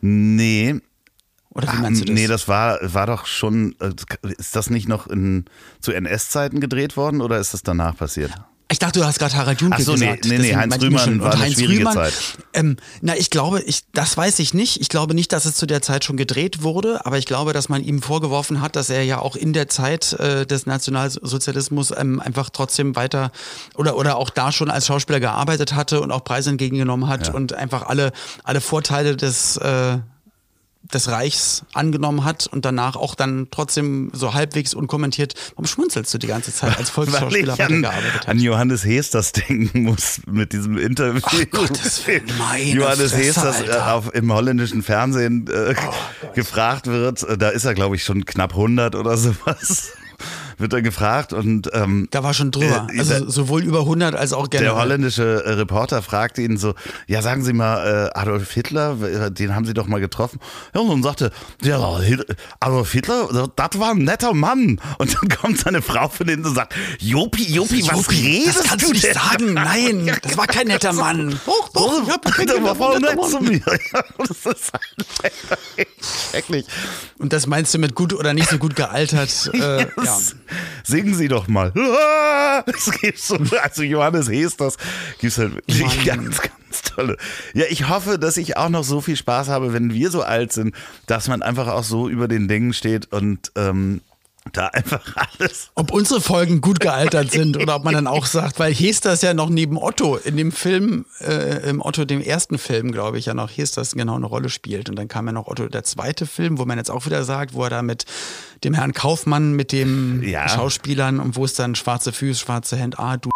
[0.00, 0.80] Nee,
[1.50, 2.14] Oder wie meinst du das?
[2.14, 3.90] nee, das war, war doch schon, äh,
[4.38, 5.44] ist das nicht noch in,
[5.80, 8.32] zu NS-Zeiten gedreht worden oder ist das danach passiert?
[8.72, 10.24] Ich dachte, du hast gerade Harald Junke Ach so, nee, gesagt.
[10.24, 12.14] nee, nee, Deswegen Heinz Rühmann war eine Heinz schwierige Rühmann, Zeit.
[12.54, 14.80] Ähm, na, ich glaube, ich, das weiß ich nicht.
[14.80, 17.68] Ich glaube nicht, dass es zu der Zeit schon gedreht wurde, aber ich glaube, dass
[17.68, 22.18] man ihm vorgeworfen hat, dass er ja auch in der Zeit äh, des Nationalsozialismus ähm,
[22.18, 23.30] einfach trotzdem weiter
[23.74, 27.52] oder, oder auch da schon als Schauspieler gearbeitet hatte und auch Preise entgegengenommen hat und
[27.52, 28.10] einfach alle,
[28.42, 29.98] alle Vorteile des, äh,
[30.92, 36.18] des Reichs angenommen hat und danach auch dann trotzdem so halbwegs unkommentiert, warum schmunzelst du
[36.18, 38.28] die ganze Zeit als Volksschauspieler an, weitergearbeitet hat?
[38.28, 41.20] an Johannes Hesters denken muss mit diesem Interview.
[41.24, 43.66] Ach Gottes Willen, meine Johannes Fresse, Hesters äh.
[43.72, 45.74] Oh auf, im holländischen Fernsehen äh,
[46.34, 47.22] gefragt wird.
[47.22, 49.92] Äh, Da ist er, glaube ich, schon knapp 100 oder sowas.
[50.58, 52.86] Wird er gefragt und ähm, Da war schon drüber.
[52.92, 54.72] Äh, also sowohl über 100 als auch generell.
[54.72, 56.74] der holländische äh, Reporter fragte ihn so,
[57.06, 58.96] ja sagen Sie mal, äh, Adolf Hitler,
[59.30, 60.38] den haben Sie doch mal getroffen.
[60.74, 61.30] Ja, und dann sagte,
[61.62, 61.78] ja,
[62.60, 64.80] Adolf Hitler, das war ein netter Mann.
[64.98, 68.66] Und dann kommt seine Frau von hinten und sagt, Jopi, Jopi, was Jopi, redest das
[68.66, 69.14] kannst du nicht denn?
[69.14, 69.54] sagen.
[69.54, 71.38] Nein, das war kein netter Mann.
[71.46, 73.60] Doch, doch, ich hab keinen war voll nett zu mir.
[74.18, 75.32] Das ist halt
[76.30, 76.66] schrecklich.
[77.18, 79.50] Und das meinst du mit gut oder nicht so gut gealtert?
[79.52, 80.18] Äh, ja.
[80.84, 81.72] Singen Sie doch mal.
[82.66, 84.76] Es gibt so, also Johannes Hesters
[85.18, 87.16] gibt's halt wirklich ganz, ganz tolle.
[87.54, 90.52] Ja, ich hoffe, dass ich auch noch so viel Spaß habe, wenn wir so alt
[90.52, 90.74] sind,
[91.06, 94.00] dass man einfach auch so über den Dingen steht und ähm,
[94.52, 95.70] da einfach alles.
[95.74, 99.34] Ob unsere Folgen gut gealtert sind oder ob man dann auch sagt, weil Hestas ja
[99.34, 103.34] noch neben Otto in dem Film, äh, im Otto, dem ersten Film, glaube ich, ja
[103.34, 104.88] noch Hestas genau eine Rolle spielt.
[104.90, 107.54] Und dann kam ja noch Otto, der zweite Film, wo man jetzt auch wieder sagt,
[107.54, 108.04] wo er da mit
[108.64, 110.48] dem Herrn Kaufmann, mit dem Ja.
[110.48, 113.30] Schauspielern und wo es dann schwarze Füße, schwarze Hände, ah, du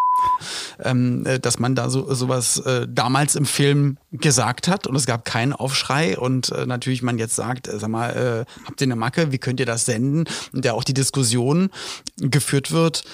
[0.82, 5.06] ähm, äh, dass man da so sowas äh, damals im Film gesagt hat und es
[5.06, 8.10] gab keinen Aufschrei und äh, natürlich man jetzt sagt, äh, sag mal,
[8.46, 10.24] äh, habt ihr eine Macke, wie könnt ihr das senden?
[10.52, 11.70] Und der auch die Diskussion
[12.18, 13.04] geführt wird,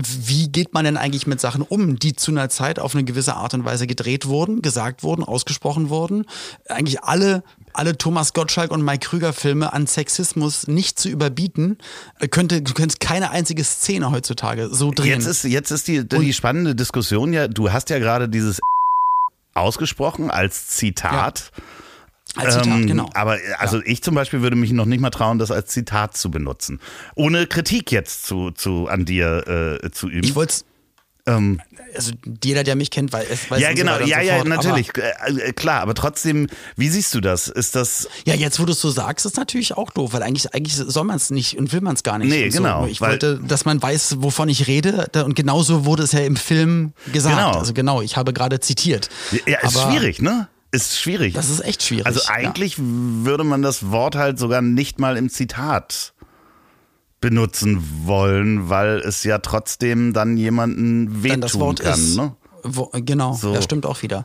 [0.00, 3.34] wie geht man denn eigentlich mit Sachen um, die zu einer Zeit auf eine gewisse
[3.34, 6.24] Art und Weise gedreht wurden, gesagt wurden, ausgesprochen wurden?
[6.68, 7.42] Eigentlich alle,
[7.78, 11.78] alle Thomas Gottschalk und Mike Krüger Filme an Sexismus nicht zu überbieten,
[12.18, 15.20] äh, könnte, du könntest keine einzige Szene heutzutage so drehen.
[15.20, 18.60] Jetzt ist, jetzt ist die, die spannende Diskussion ja, du hast ja gerade dieses
[19.54, 21.52] ausgesprochen als Zitat.
[22.36, 23.10] Als Zitat, Ähm, genau.
[23.14, 26.30] Aber also ich zum Beispiel würde mich noch nicht mal trauen, das als Zitat zu
[26.30, 26.80] benutzen.
[27.14, 30.24] Ohne Kritik jetzt zu, zu an dir äh, zu üben.
[30.24, 30.62] Ich wollte
[31.28, 31.60] ähm,
[31.94, 32.12] also
[32.42, 34.90] jeder, der mich kennt, weiß, weiß ja, so genau, und ja, so ja, fort, natürlich,
[34.96, 37.48] äh, äh, klar, aber trotzdem, wie siehst du das?
[37.48, 40.54] Ist das, ja, jetzt, wo du es so sagst, ist natürlich auch doof, weil eigentlich,
[40.54, 42.30] eigentlich soll man es nicht und will man es gar nicht.
[42.30, 42.58] Nee, so.
[42.58, 46.20] genau, Nur Ich wollte, dass man weiß, wovon ich rede und genauso wurde es ja
[46.20, 47.36] im Film gesagt.
[47.36, 47.52] Genau.
[47.52, 49.08] Also genau, ich habe gerade zitiert.
[49.46, 50.48] ja, ist Aber schwierig, ne?
[50.70, 51.32] Ist schwierig.
[51.32, 52.06] Das ist echt schwierig.
[52.06, 52.30] Also ja.
[52.30, 56.12] eigentlich würde man das Wort halt sogar nicht mal im Zitat
[57.20, 61.98] benutzen wollen, weil es ja trotzdem dann jemanden Dann wehtun das Wort kann.
[61.98, 62.16] ist.
[62.16, 62.34] Ne?
[62.62, 63.52] Wo, genau, So.
[63.54, 64.24] das stimmt auch wieder.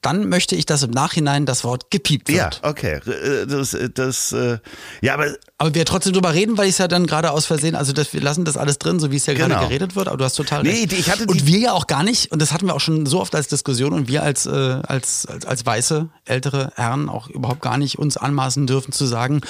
[0.00, 2.60] Dann möchte ich, dass im Nachhinein das Wort gepiept wird.
[2.60, 2.98] Ja, okay.
[3.08, 4.58] Äh, Das, das, äh,
[5.00, 5.26] ja, aber
[5.58, 8.12] Aber wir trotzdem drüber reden, weil ich es ja dann gerade aus Versehen, also das,
[8.12, 9.68] wir lassen das alles drin, so wie es ja gerade Genau.
[9.68, 10.92] geredet wird, aber du hast total Nee, recht.
[10.92, 13.20] ich hatte und wir ja auch gar nicht, und das hatten wir auch schon so
[13.20, 17.62] oft als Diskussion und wir als, äh, als, als, als weiße, ältere Herren auch überhaupt
[17.62, 19.40] gar nicht uns anmaßen dürfen zu sagen,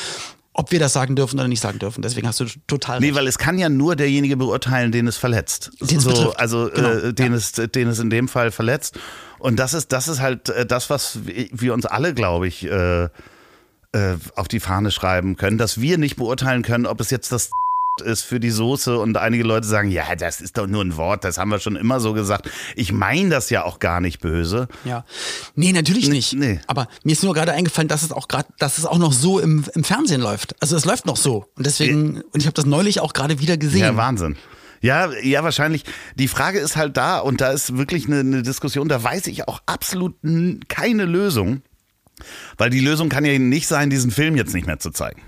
[0.55, 2.03] ob wir das sagen dürfen oder nicht sagen dürfen.
[2.03, 3.17] Deswegen hast du total Nee, recht.
[3.19, 5.71] weil es kann ja nur derjenige beurteilen, den es verletzt.
[5.81, 6.39] Den es so, betrifft.
[6.39, 6.89] also Genau.
[6.91, 8.99] äh, den, es, den es in dem Fall verletzt.
[9.39, 13.05] Und das ist, das ist halt äh, das, was wir uns alle, glaube ich, äh,
[13.05, 13.09] äh,
[14.37, 17.51] auf die Fahne schreiben können, dass wir nicht beurteilen können, ob es jetzt das
[18.01, 21.25] ist für die Soße und einige Leute sagen, ja, das ist doch nur ein Wort,
[21.25, 22.51] das haben wir schon immer so gesagt.
[22.75, 24.69] Ich meine das ja auch gar nicht böse.
[24.85, 25.05] Ja.
[25.55, 26.33] Nee, natürlich nicht.
[26.33, 26.61] nee.
[26.67, 29.39] Aber mir ist nur gerade eingefallen, dass es auch gerade, dass es auch noch so
[29.39, 30.57] im, im Fernsehen läuft.
[30.63, 31.47] Also es läuft noch so.
[31.55, 33.81] Und deswegen, und ich habe das neulich auch gerade wieder gesehen.
[33.83, 34.37] Ja, Wahnsinn.
[34.81, 35.85] Ja, ja, wahrscheinlich.
[36.17, 39.47] Die Frage ist halt da und da ist wirklich eine, eine Diskussion, da weiß ich
[39.47, 40.17] auch absolut
[40.69, 41.63] keine Lösung.
[42.57, 45.21] Weil die Lösung kann ja nicht sein, diesen Film jetzt nicht mehr zu zeigen.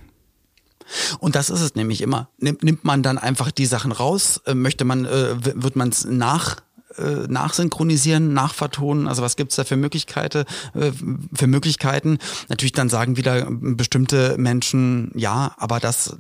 [1.19, 2.29] Und das ist es nämlich immer.
[2.39, 4.41] Nimmt, nimmt man dann einfach die Sachen raus?
[4.47, 6.57] Äh, möchte man, äh, wird man es nach
[6.99, 9.09] äh, nachsynchronisieren, nachvertonen?
[9.09, 10.45] Also was gibt's da für Möglichkeiten?
[10.75, 10.93] Äh,
[11.33, 12.19] für Möglichkeiten?
[12.49, 16.17] Natürlich dann sagen wieder bestimmte Menschen, ja, aber das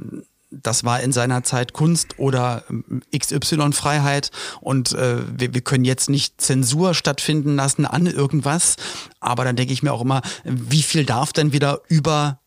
[0.63, 2.63] das war in seiner Zeit Kunst oder
[3.17, 8.77] XY-Freiheit und äh, wir, wir können jetzt nicht Zensur stattfinden lassen an irgendwas.
[9.21, 12.39] Aber dann denke ich mir auch immer, wie viel darf denn wieder über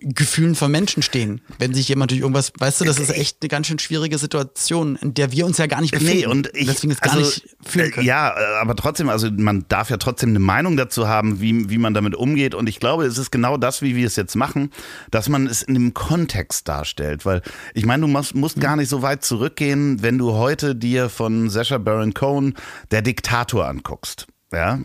[0.00, 1.40] Gefühlen von Menschen stehen.
[1.58, 4.96] Wenn sich jemand durch irgendwas, weißt du, das ist echt eine ganz schön schwierige Situation,
[4.96, 6.16] in der wir uns ja gar nicht befinden.
[6.16, 8.06] Nee, und ich, deswegen es gar also, nicht fühlen äh, können.
[8.06, 11.78] Ja, äh, aber trotzdem, also man darf ja trotzdem eine Meinung dazu haben, wie, wie
[11.78, 12.54] man damit umgeht.
[12.54, 14.70] Und ich glaube, es ist genau das, wie wir es jetzt machen,
[15.10, 17.26] dass man es in einem Kontext darstellt.
[17.26, 17.42] Weil
[17.74, 21.50] ich meine, du musst, musst gar nicht so weit zurückgehen, wenn du heute dir von
[21.50, 22.54] Sacha Baron Cohen
[22.92, 24.28] der Diktator anguckst.
[24.52, 24.78] Ja,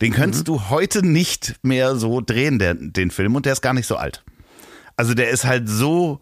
[0.00, 3.74] den könntest du heute nicht mehr so drehen, der, den Film, und der ist gar
[3.74, 4.22] nicht so alt.
[5.00, 6.20] Also der ist halt so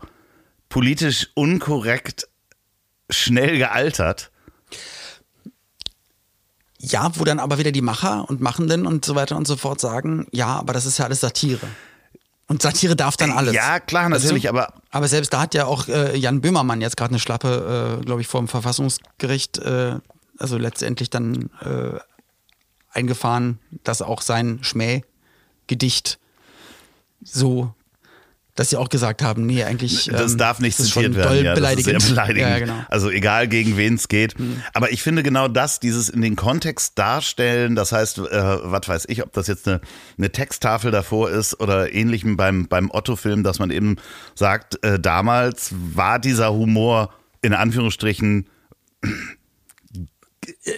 [0.68, 2.28] politisch unkorrekt
[3.10, 4.30] schnell gealtert.
[6.78, 9.80] Ja, wo dann aber wieder die Macher und Machenden und so weiter und so fort
[9.80, 11.66] sagen, ja, aber das ist ja alles Satire.
[12.46, 13.52] Und Satire darf dann alles.
[13.52, 14.50] Ja, klar, Weißt natürlich, du?
[14.50, 18.04] aber Aber selbst da hat ja auch äh, Jan Böhmermann jetzt gerade eine Schlappe, äh,
[18.04, 19.96] glaube ich, vor dem Verfassungsgericht, äh,
[20.38, 21.98] also letztendlich dann äh,
[22.92, 26.20] eingefahren, dass auch sein Schmähgedicht
[27.24, 27.74] so,
[28.58, 30.06] dass sie auch gesagt haben, nee, eigentlich.
[30.06, 31.44] das ähm, darf nicht zitiert werden.
[31.44, 32.04] Ja, beleidigend.
[32.08, 32.50] beleidigend.
[32.50, 32.84] Ja, genau.
[32.88, 34.34] Also egal gegen wen es geht.
[34.74, 39.04] Aber ich finde genau das, dieses in den Kontext darstellen, das heißt, äh, was weiß
[39.08, 39.80] ich, ob das jetzt eine,
[40.18, 43.94] eine Texttafel davor ist oder ähnlichem beim, beim Otto-Film, dass man eben
[44.34, 48.48] sagt, äh, damals war dieser Humor in Anführungsstrichen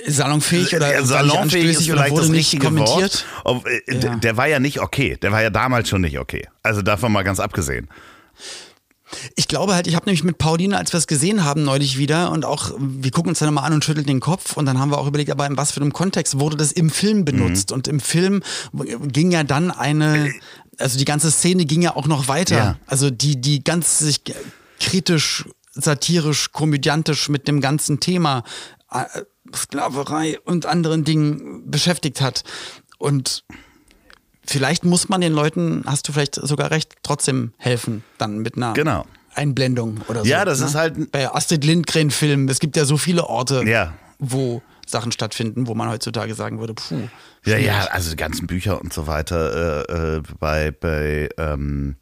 [0.06, 2.98] Salonfähig oder Ja, war nicht salonfähig oder wurde das nicht richtige kommentiert.
[2.98, 3.26] Wort.
[3.44, 4.16] Ob, äh, d- Ja.
[4.16, 5.16] Der war ja nicht okay.
[5.20, 6.46] Der war ja damals schon nicht okay.
[6.62, 7.88] Also davon mal ganz abgesehen.
[9.34, 12.30] Ich glaube halt, ich habe nämlich mit Pauline, als wir es gesehen haben, neulich wieder
[12.30, 14.90] und auch, wir gucken uns dann mal an und schütteln den Kopf und dann haben
[14.92, 17.72] wir auch überlegt, aber in was für einem Kontext wurde das im Film benutzt?
[17.72, 20.32] Und im Film ging ja dann eine,
[20.78, 22.56] also die ganze Szene ging ja auch noch weiter.
[22.56, 22.76] Ja.
[22.86, 24.20] Also die, die ganz sich
[24.78, 28.79] kritisch, satirisch, komödiantisch mit dem ganzen Thema äh,
[29.54, 32.44] Sklaverei und anderen Dingen beschäftigt hat.
[32.98, 33.44] Und
[34.46, 38.72] vielleicht muss man den Leuten, hast du vielleicht sogar recht, trotzdem helfen, dann mit einer
[38.74, 39.06] Genau.
[39.34, 40.26] Einblendung oder so.
[40.28, 40.66] Ja, das ne?
[40.66, 43.94] ist halt- Bei Astrid Lindgren-Filmen, es gibt ja so viele Orte, Ja.
[44.18, 47.08] wo Sachen stattfinden, wo man heutzutage sagen würde, puh.
[47.46, 49.86] Ja, ja, also die ganzen Bücher und so weiter.
[49.88, 51.94] Äh, äh, bei bei ähm,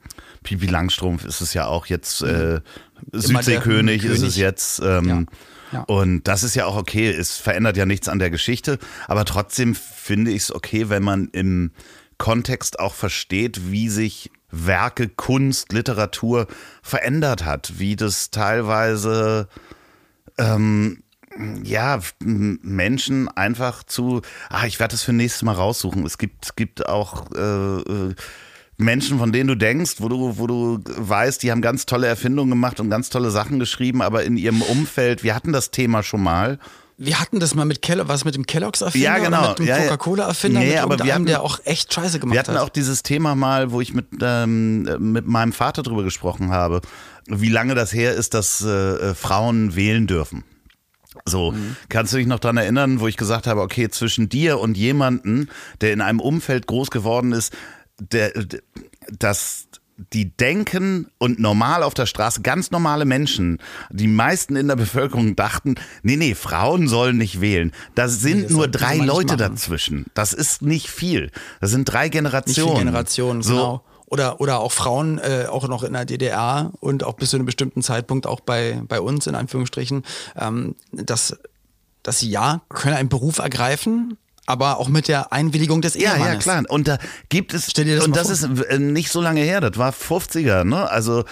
[0.42, 2.60] Pipi Langstrumpf ist es ja auch jetzt äh,
[3.12, 4.80] Südseekönig ist es jetzt.
[4.82, 5.22] Ähm, Ja,
[5.86, 7.10] Und das ist ja auch okay.
[7.10, 8.78] Es verändert ja nichts an der Geschichte.
[9.06, 11.72] Aber trotzdem finde ich es okay, wenn man im
[12.18, 16.46] Kontext auch versteht, wie sich Werke, Kunst, Literatur
[16.82, 17.78] verändert hat.
[17.78, 19.48] Wie das teilweise
[20.38, 21.02] ähm,
[21.62, 26.04] ja, Menschen einfach zu, ah, ich werde das für nächstes Mal raussuchen.
[26.04, 28.14] Es gibt, gibt auch äh, äh,
[28.78, 32.50] Menschen, von denen du denkst, wo du, wo du weißt, die haben ganz tolle Erfindungen
[32.50, 36.22] gemacht und ganz tolle Sachen geschrieben, aber in ihrem Umfeld, wir hatten das Thema schon
[36.22, 36.58] mal.
[36.96, 39.48] Wir hatten das mal mit Kellogg, was mit dem Kelloggs-Erfinder Ja, genau.
[39.50, 39.82] mit dem Ja, ja.
[39.84, 42.60] Coca-Cola-Erfinder, Nee, mit aber wir hatten- der auch echt Scheiße gemacht Wir hatten hat.
[42.62, 46.80] auch dieses Thema mal, wo ich mit, ähm, mit meinem Vater drüber gesprochen habe,
[47.26, 48.68] wie lange das her ist, dass äh,
[49.10, 50.44] äh, Frauen wählen dürfen.
[51.24, 51.52] So,
[51.88, 55.48] kannst du dich noch dran erinnern, wo ich gesagt habe, okay, zwischen dir und jemanden,
[55.80, 57.52] der in einem Umfeld groß geworden ist,
[57.98, 58.60] der, der
[59.18, 59.68] das
[60.12, 63.58] die denken und normal auf der Straße, ganz normale Menschen,
[63.90, 67.72] die meisten in der Bevölkerung dachten, nee, nee, Frauen sollen nicht wählen.
[67.96, 70.06] Da sind das nur drei nicht Leute dazwischen.
[70.14, 71.32] Das ist nicht viel.
[71.60, 72.70] Das sind drei nicht Generationen.
[72.70, 73.84] viele Generationen, so, genau.
[74.06, 77.44] Oder, oder auch Frauen, äh, auch noch in der DDR und auch bis zu einem
[77.44, 80.04] bestimmten Zeitpunkt auch bei, bei uns, in Anführungsstrichen,
[80.36, 81.36] ähm, dass,
[82.02, 84.16] dass sie ja, können einen Beruf ergreifen,
[84.48, 86.44] aber auch mit der Einwilligung des Ja, Ehemannes.
[86.46, 86.64] ja, klar.
[86.68, 88.50] Und da gibt es, Stell dir das und das vor.
[88.50, 90.90] ist äh, nicht so lange her, das war 50er, ne?
[90.90, 91.24] Also,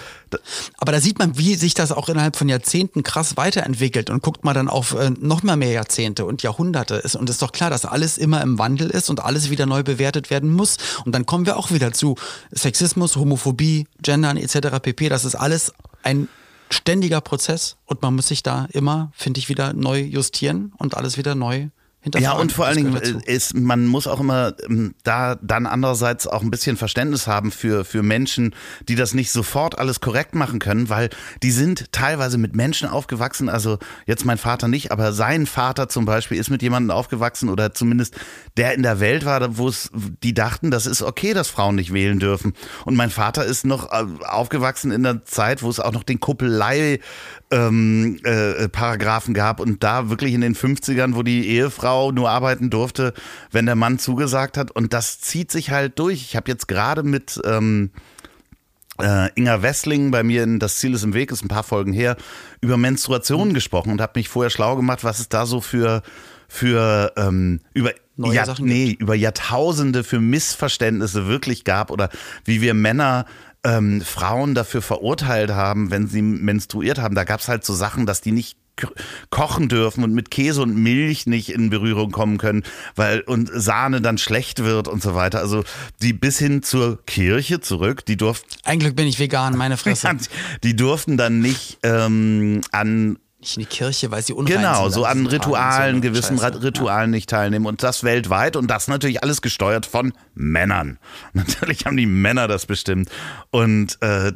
[0.77, 4.43] Aber da sieht man, wie sich das auch innerhalb von Jahrzehnten krass weiterentwickelt und guckt
[4.43, 7.69] mal dann auf äh, noch mal mehr Jahrzehnte und Jahrhunderte ist und ist doch klar,
[7.69, 11.25] dass alles immer im Wandel ist und alles wieder neu bewertet werden muss und dann
[11.25, 12.15] kommen wir auch wieder zu
[12.53, 14.79] Sexismus, Homophobie, Gendern etc.
[14.81, 15.09] pp.
[15.09, 16.27] Das ist alles ein
[16.69, 21.17] ständiger Prozess und man muss sich da immer, finde ich, wieder neu justieren und alles
[21.17, 21.67] wieder neu
[22.17, 26.27] ja, und vor allen Dingen äh, ist, man muss auch immer ähm, da dann andererseits
[26.27, 28.53] auch ein bisschen Verständnis haben für, für Menschen,
[28.87, 31.09] die das nicht sofort alles korrekt machen können, weil
[31.43, 36.05] die sind teilweise mit Menschen aufgewachsen, also jetzt mein Vater nicht, aber sein Vater zum
[36.05, 38.15] Beispiel ist mit jemandem aufgewachsen oder zumindest
[38.57, 39.91] der in der Welt war, wo es,
[40.23, 42.53] die dachten, das ist okay, dass Frauen nicht wählen dürfen.
[42.85, 46.19] Und mein Vater ist noch äh, aufgewachsen in der Zeit, wo es auch noch den
[46.19, 46.99] Kuppelei
[47.51, 52.69] ähm, äh, Paragraphen gab und da wirklich in den 50ern, wo die Ehefrau nur arbeiten
[52.69, 53.13] durfte,
[53.51, 54.71] wenn der Mann zugesagt hat.
[54.71, 56.21] Und das zieht sich halt durch.
[56.21, 57.91] Ich habe jetzt gerade mit ähm,
[58.99, 61.93] äh, Inga Wessling bei mir in Das Ziel ist im Weg, ist ein paar Folgen
[61.93, 62.17] her,
[62.61, 66.01] über Menstruation gesprochen und habe mich vorher schlau gemacht, was es da so für,
[66.47, 72.09] für ähm, über Neue Jahr- Sachen nee, über Jahrtausende für Missverständnisse wirklich gab oder
[72.45, 73.25] wie wir Männer
[73.63, 77.15] ähm, Frauen dafür verurteilt haben, wenn sie menstruiert haben.
[77.15, 78.57] Da gab es halt so Sachen, dass die nicht
[79.29, 82.63] kochen dürfen und mit Käse und Milch nicht in Berührung kommen können,
[82.95, 85.39] weil und Sahne dann schlecht wird und so weiter.
[85.39, 85.63] Also
[86.01, 90.15] die bis hin zur Kirche zurück, die durften Ein Glück bin ich vegan, meine Fresse.
[90.63, 93.17] die durften dann nicht ähm, an
[93.47, 95.49] Nicht in die Kirche, weil sie unrein Genau, sind so an diesen Tagen und so
[95.51, 96.63] Ritualen, gewissen Scheiße.
[96.63, 100.99] Ritualen nicht teilnehmen und das weltweit und das natürlich alles gesteuert von Männern.
[101.33, 103.09] Natürlich haben die Männer das bestimmt
[103.51, 104.33] und äh,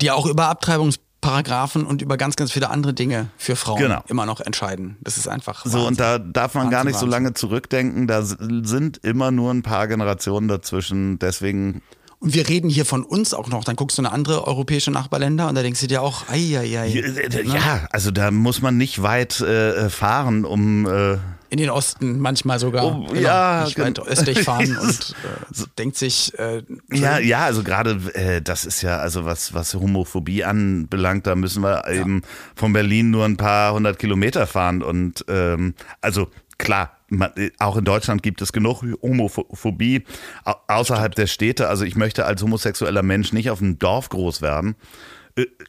[0.00, 4.02] die auch über Abtreibungsparagraphen und über ganz, ganz viele andere Dinge für Frauen Genau.
[4.08, 4.96] immer noch entscheiden.
[5.00, 5.64] Das ist einfach.
[5.64, 7.10] so und da darf man gar Wahnsinn, nicht so Wahnsinn.
[7.24, 8.06] lange zurückdenken.
[8.08, 11.18] Da sind immer nur ein paar Generationen dazwischen.
[11.18, 11.82] Deswegen
[12.22, 13.64] Und wir reden hier von uns auch noch.
[13.64, 16.78] Dann guckst du in andere europäische Nachbarländer und da denkst du dir auch, ei, ei,
[16.78, 17.42] ei.
[17.42, 21.14] ja, also da muss man nicht weit äh, fahren, um äh,
[21.48, 22.84] In den Osten manchmal sogar.
[22.84, 26.62] Oh, Genau, ja, nicht weit östlich fahren und äh, denkt sich, äh,
[26.92, 31.64] Ja, ja, also gerade äh, das ist ja, also was, was Homophobie anbelangt, da müssen
[31.64, 32.22] wir eben
[32.54, 34.84] von Berlin nur ein paar hundert Kilometer fahren.
[34.84, 40.04] Und ähm, also klar, man, äh, auch in Deutschland gibt es genug Homophobie
[40.44, 41.68] au außerhalb der Städte.
[41.68, 44.76] Also ich möchte als homosexueller Mensch nicht auf einem Dorf groß werden.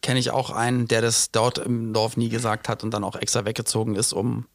[0.01, 3.15] kenne ich auch einen, der das dort im Dorf nie gesagt hat und dann auch
[3.15, 4.45] extra weggezogen ist, um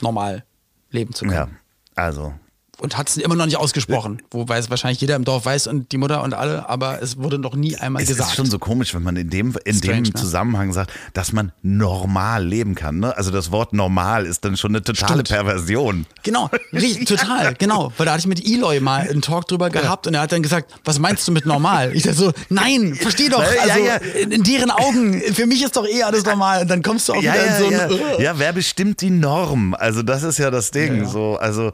[0.00, 0.44] normal
[0.90, 1.36] leben zu können.
[1.36, 1.48] Ja,
[1.94, 2.34] also
[2.78, 4.22] und hat es immer noch nicht ausgesprochen.
[4.30, 7.38] Wobei es wahrscheinlich jeder im Dorf weiß und die Mutter und alle, aber es wurde
[7.38, 8.30] noch nie einmal Es gesagt.
[8.30, 10.20] ist schon so komisch, wenn man in dem, in Strange, dem ne?
[10.20, 12.98] Zusammenhang sagt, dass man normal leben kann.
[12.98, 13.16] Ne?
[13.16, 15.28] Also das Wort normal ist dann schon eine totale Stimmt.
[15.28, 16.06] Perversion.
[16.22, 17.92] Genau, richtig, total, genau.
[17.96, 20.42] Weil da hatte ich mit Eloy mal einen Talk drüber gehabt und er hat dann
[20.42, 21.92] gesagt, was meinst du mit normal?
[21.94, 23.40] Ich dachte so, nein, versteh doch.
[23.42, 23.96] Also ja.
[24.20, 26.62] In, in deren Augen, für mich ist doch eh alles normal.
[26.62, 29.74] Und dann kommst du auch Ja, wieder in so ein, ja, wer bestimmt die Norm?
[29.74, 31.06] Also das ist ja das Ding.
[31.06, 31.72] So, also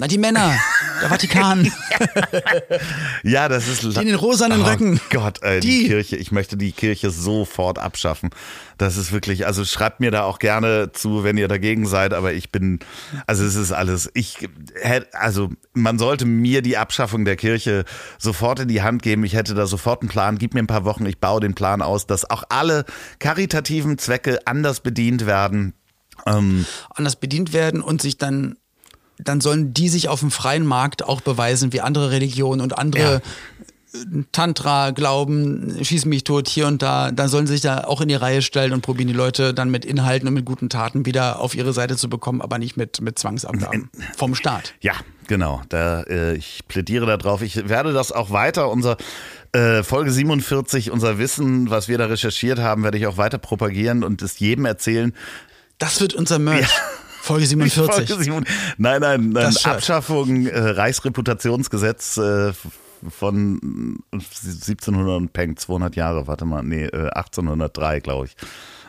[0.00, 0.56] na die Männer,
[1.02, 1.72] der Vatikan.
[3.24, 5.00] ja, das ist Die in den rosanen oh Röcken.
[5.10, 5.68] Gott, ey, die.
[5.68, 5.86] Die.
[5.88, 6.14] Kirche.
[6.14, 8.30] Ich möchte die Kirche sofort abschaffen.
[8.78, 9.44] Das ist wirklich.
[9.44, 12.14] Also schreibt mir da auch gerne zu, wenn ihr dagegen seid.
[12.14, 12.78] Aber ich bin.
[13.26, 14.08] Also es ist alles.
[14.14, 14.48] Ich.
[15.12, 17.84] Also man sollte mir die Abschaffung der Kirche
[18.18, 19.24] sofort in die Hand geben.
[19.24, 20.38] Ich hätte da sofort einen Plan.
[20.38, 21.06] Gib mir ein paar Wochen.
[21.06, 22.84] Ich baue den Plan aus, dass auch alle
[23.18, 25.74] karitativen Zwecke anders bedient werden.
[26.24, 28.56] Ähm, anders bedient werden und sich dann,
[29.18, 33.16] dann sollen die sich auf dem freien Markt auch beweisen wie andere Religionen und andere
[33.16, 33.20] äh,
[34.32, 38.08] Tantra, Glauben, schieß mich tot hier und da, dann sollen sie sich da auch in
[38.08, 41.40] die Reihe stellen und probieren die Leute dann mit Inhalten und mit guten Taten wieder
[41.40, 44.74] auf ihre Seite zu bekommen, aber nicht mit, mit Zwangsabgaben vom Staat.
[44.80, 44.92] Ja,
[45.26, 45.62] genau.
[45.70, 47.40] Da, äh, ich plädiere darauf.
[47.40, 48.98] Ich werde das auch weiter, unser
[49.52, 54.04] äh, Folge 47, unser Wissen, was wir da recherchiert haben, werde ich auch weiter propagieren
[54.04, 55.14] und es jedem erzählen.
[55.78, 56.68] Das wird unser Merch.
[57.20, 58.08] Folge 47.
[58.08, 58.44] Folge 7
[58.78, 59.54] nein, nein, nein.
[59.64, 62.52] Abschaffung äh, Reichsreputationsgesetz äh,
[63.08, 68.36] von 1700 und Peng, 200 Jahre, warte mal, nee, äh, 1803, glaube ich.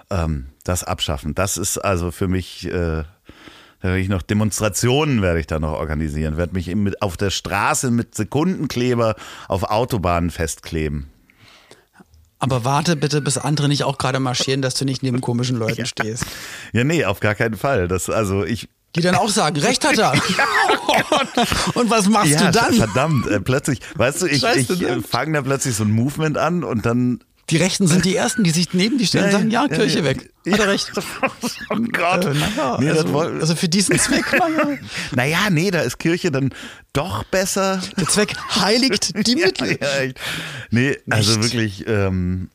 [0.10, 3.04] Ähm, das Abschaffen, das ist also für mich, äh,
[3.82, 7.30] da werde ich noch Demonstrationen werde ich da noch organisieren, werde mich mit, auf der
[7.30, 9.16] Straße mit Sekundenkleber
[9.48, 11.10] auf Autobahnen festkleben.
[12.40, 15.86] Aber warte bitte, bis andere nicht auch gerade marschieren, dass du nicht neben komischen Leuten
[15.86, 16.26] stehst.
[16.72, 17.88] Ja, nee, auf gar keinen Fall.
[17.88, 20.14] Das, also ich, Die dann auch sagen, Recht hat er.
[21.76, 22.74] und was machst ja, du dann?
[22.74, 25.04] verdammt, äh, plötzlich, weißt du, ich, Scheiße, ich äh, dann.
[25.04, 27.20] fange da plötzlich so ein Movement an und dann
[27.50, 30.32] Die Rechten sind die Ersten, die sich neben die stellen und sagen, ja, Kirche weg.
[30.52, 30.92] Hat er recht.
[31.70, 32.26] oh Gott.
[32.26, 34.78] Äh, naja, nee, also, also für diesen Zweck, naja.
[35.16, 36.54] naja, nee, da ist Kirche dann
[36.94, 37.82] doch besser.
[37.98, 39.78] Der Zweck heiligt die Mittel.
[39.80, 39.88] Ja.
[40.72, 41.54] Nee, also Nicht.
[41.54, 42.50] wirklich, ähm,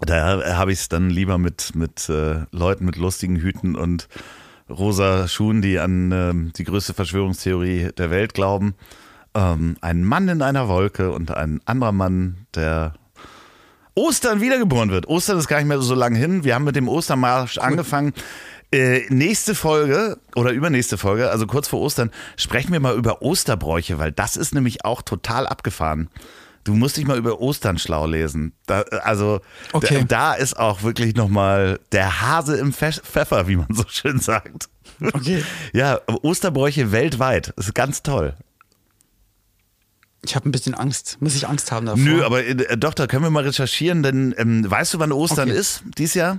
[0.00, 4.08] da habe ich es dann lieber mit, mit äh, Leuten mit lustigen Hüten und
[4.68, 8.74] rosa Schuhen, die an ähm, die größte Verschwörungstheorie der Welt glauben.
[9.34, 12.94] Ähm, ein Mann in einer Wolke und ein anderer Mann, der
[13.98, 15.06] Ostern wiedergeboren wird.
[15.08, 16.44] Ostern ist gar nicht mehr so lange hin.
[16.44, 18.12] Wir haben mit dem Ostermarsch angefangen.
[18.70, 23.98] Äh, nächste Folge oder übernächste Folge, also kurz vor Ostern, sprechen wir mal über Osterbräuche,
[23.98, 26.10] weil das ist nämlich auch total abgefahren.
[26.64, 28.52] Du musst dich mal über Ostern schlau lesen.
[28.66, 29.40] Da, also
[29.72, 30.04] Okay.
[30.06, 34.20] da, da ist auch wirklich nochmal der Hase im Pfe- Pfeffer, wie man so schön
[34.20, 34.68] sagt.
[35.00, 35.42] Okay.
[35.72, 37.54] Ja, Osterbräuche weltweit.
[37.56, 38.34] Das ist ganz toll.
[40.24, 41.16] Ich habe ein bisschen Angst.
[41.20, 42.02] Muss ich Angst haben davor?
[42.02, 45.48] Nö, aber äh, doch, da können wir mal recherchieren, denn ähm, weißt du, wann Ostern
[45.50, 45.58] Okay.
[45.58, 46.38] ist dieses Jahr?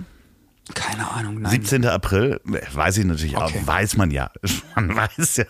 [0.74, 1.52] Keine Ahnung, nein.
[1.52, 1.86] 17.
[1.86, 3.60] April, weiß ich natürlich Okay.
[3.62, 4.30] auch, weiß man ja.
[4.76, 5.44] Man weiß ja.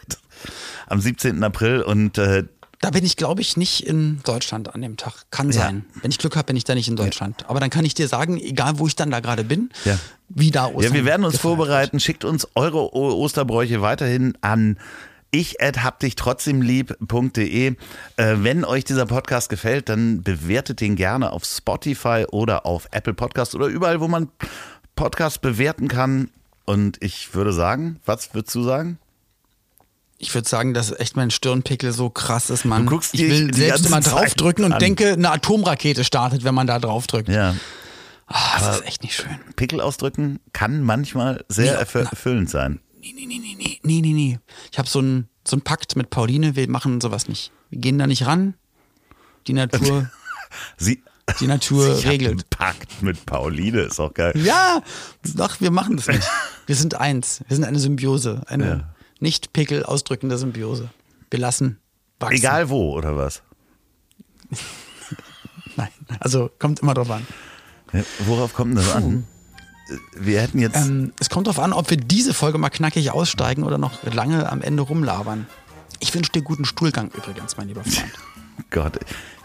[0.86, 1.42] Am 17.
[1.44, 2.44] April und äh,
[2.80, 5.26] Da bin ich, glaube ich, nicht in Deutschland an dem Tag.
[5.30, 5.60] Kann Ja.
[5.64, 5.84] sein.
[6.00, 7.44] Wenn ich Glück habe, bin ich da nicht in Deutschland.
[7.50, 9.98] Aber dann kann ich dir sagen, egal wo ich dann da gerade bin, Ja.
[10.30, 12.00] wie da Ostern ja, wir werden uns vorbereiten.
[12.00, 14.78] Schickt uns eure Osterbräuche weiterhin an
[15.30, 17.66] ich hab dich trotzdem lieb.de.
[17.68, 17.74] Äh,
[18.16, 23.54] wenn euch dieser Podcast gefällt, dann bewertet den gerne auf Spotify oder auf Apple Podcast
[23.54, 24.28] oder überall, wo man
[24.96, 26.30] Podcasts bewerten kann.
[26.64, 28.98] Und ich würde sagen, was würdest du sagen?
[30.18, 32.84] Ich würde sagen, dass echt mein Stirnpickel so krass ist, Mann.
[32.84, 34.78] Du guckst ich will die selbst immer draufdrücken und an.
[34.78, 37.28] denke, eine Atomrakete startet, wenn man da draufdrückt.
[37.28, 37.54] Ja,
[38.32, 39.40] Ah, das ist echt nicht schön.
[39.56, 42.78] Pickel ausdrücken kann manchmal sehr na- erfüllend sein.
[43.00, 44.38] Nee, nee, nee, nee, nee, nee, nee, nee.
[44.70, 47.50] Ich habe so einen so einen Pakt mit Pauline, wir machen sowas nicht.
[47.70, 48.54] Wir gehen da nicht ran.
[49.46, 50.10] Die Natur,
[50.76, 51.02] Sie,
[51.40, 52.50] die Natur Sie regelt.
[52.50, 54.32] Pakt mit Pauline, ist auch geil.
[54.36, 54.82] Ja,
[55.38, 56.28] ach, wir machen das nicht.
[56.66, 57.42] Wir sind eins.
[57.48, 58.42] Wir sind eine Symbiose.
[58.46, 58.94] Eine Ja.
[59.18, 60.88] nicht Pickel ausdrückende Symbiose.
[61.30, 61.80] Wir lassen
[62.20, 62.36] wachsen.
[62.36, 63.42] Egal wo, oder was?
[65.76, 65.88] Nein.
[66.20, 67.26] Also kommt immer drauf an.
[67.92, 69.26] Ja, worauf kommt das an?
[70.14, 70.76] Wir hätten jetzt.
[70.76, 74.50] Ähm, es kommt darauf an, ob wir diese Folge mal knackig aussteigen oder noch lange
[74.50, 75.46] am Ende rumlabern.
[75.98, 78.12] Ich wünsche dir guten Stuhlgang übrigens, mein lieber Freund.
[78.70, 78.94] Gott,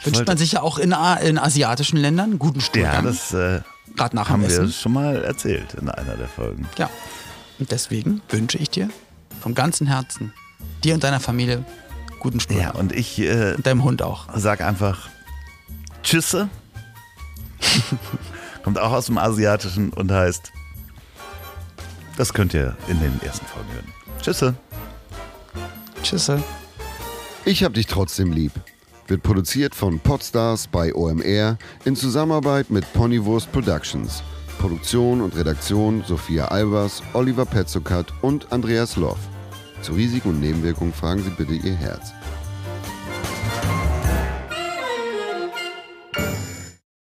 [0.04, 0.94] Wünscht wollte- man sich ja auch in,
[1.24, 3.04] in asiatischen Ländern guten Ja, Stuhlgang.
[3.06, 3.62] das äh,
[3.96, 4.72] Gerade nach dem haben wir Essen.
[4.72, 6.68] schon mal erzählt in einer der Folgen.
[6.78, 6.90] Ja.
[7.60, 8.90] Und deswegen wünsche ich dir
[9.42, 10.34] vom ganzen Herzen,
[10.84, 11.64] dir und deiner Familie,
[12.20, 12.76] guten Ja, Stuhlgang.
[12.76, 14.28] und ich äh, und deinem Hund auch.
[14.36, 15.08] sag einfach
[16.04, 16.50] Tschüsse.
[18.66, 20.52] Kommt auch aus dem Asiatischen und heißt.
[22.18, 23.94] Das könnt ihr in den ersten Folgen hören.
[24.20, 24.56] Tschüsse.
[26.02, 26.42] Tschüsse.
[27.46, 28.52] Ich hab dich trotzdem lieb.
[29.06, 34.24] Wird produziert von Podstars bei OMR in Zusammenarbeit mit Ponywurst Productions.
[34.58, 39.20] Produktion und Redaktion Sophia Albers, Oliver Petzokat und Andreas Loff.
[39.84, 42.14] Zu Risiken und Nebenwirkungen fragen Sie bitte Ihr Herz.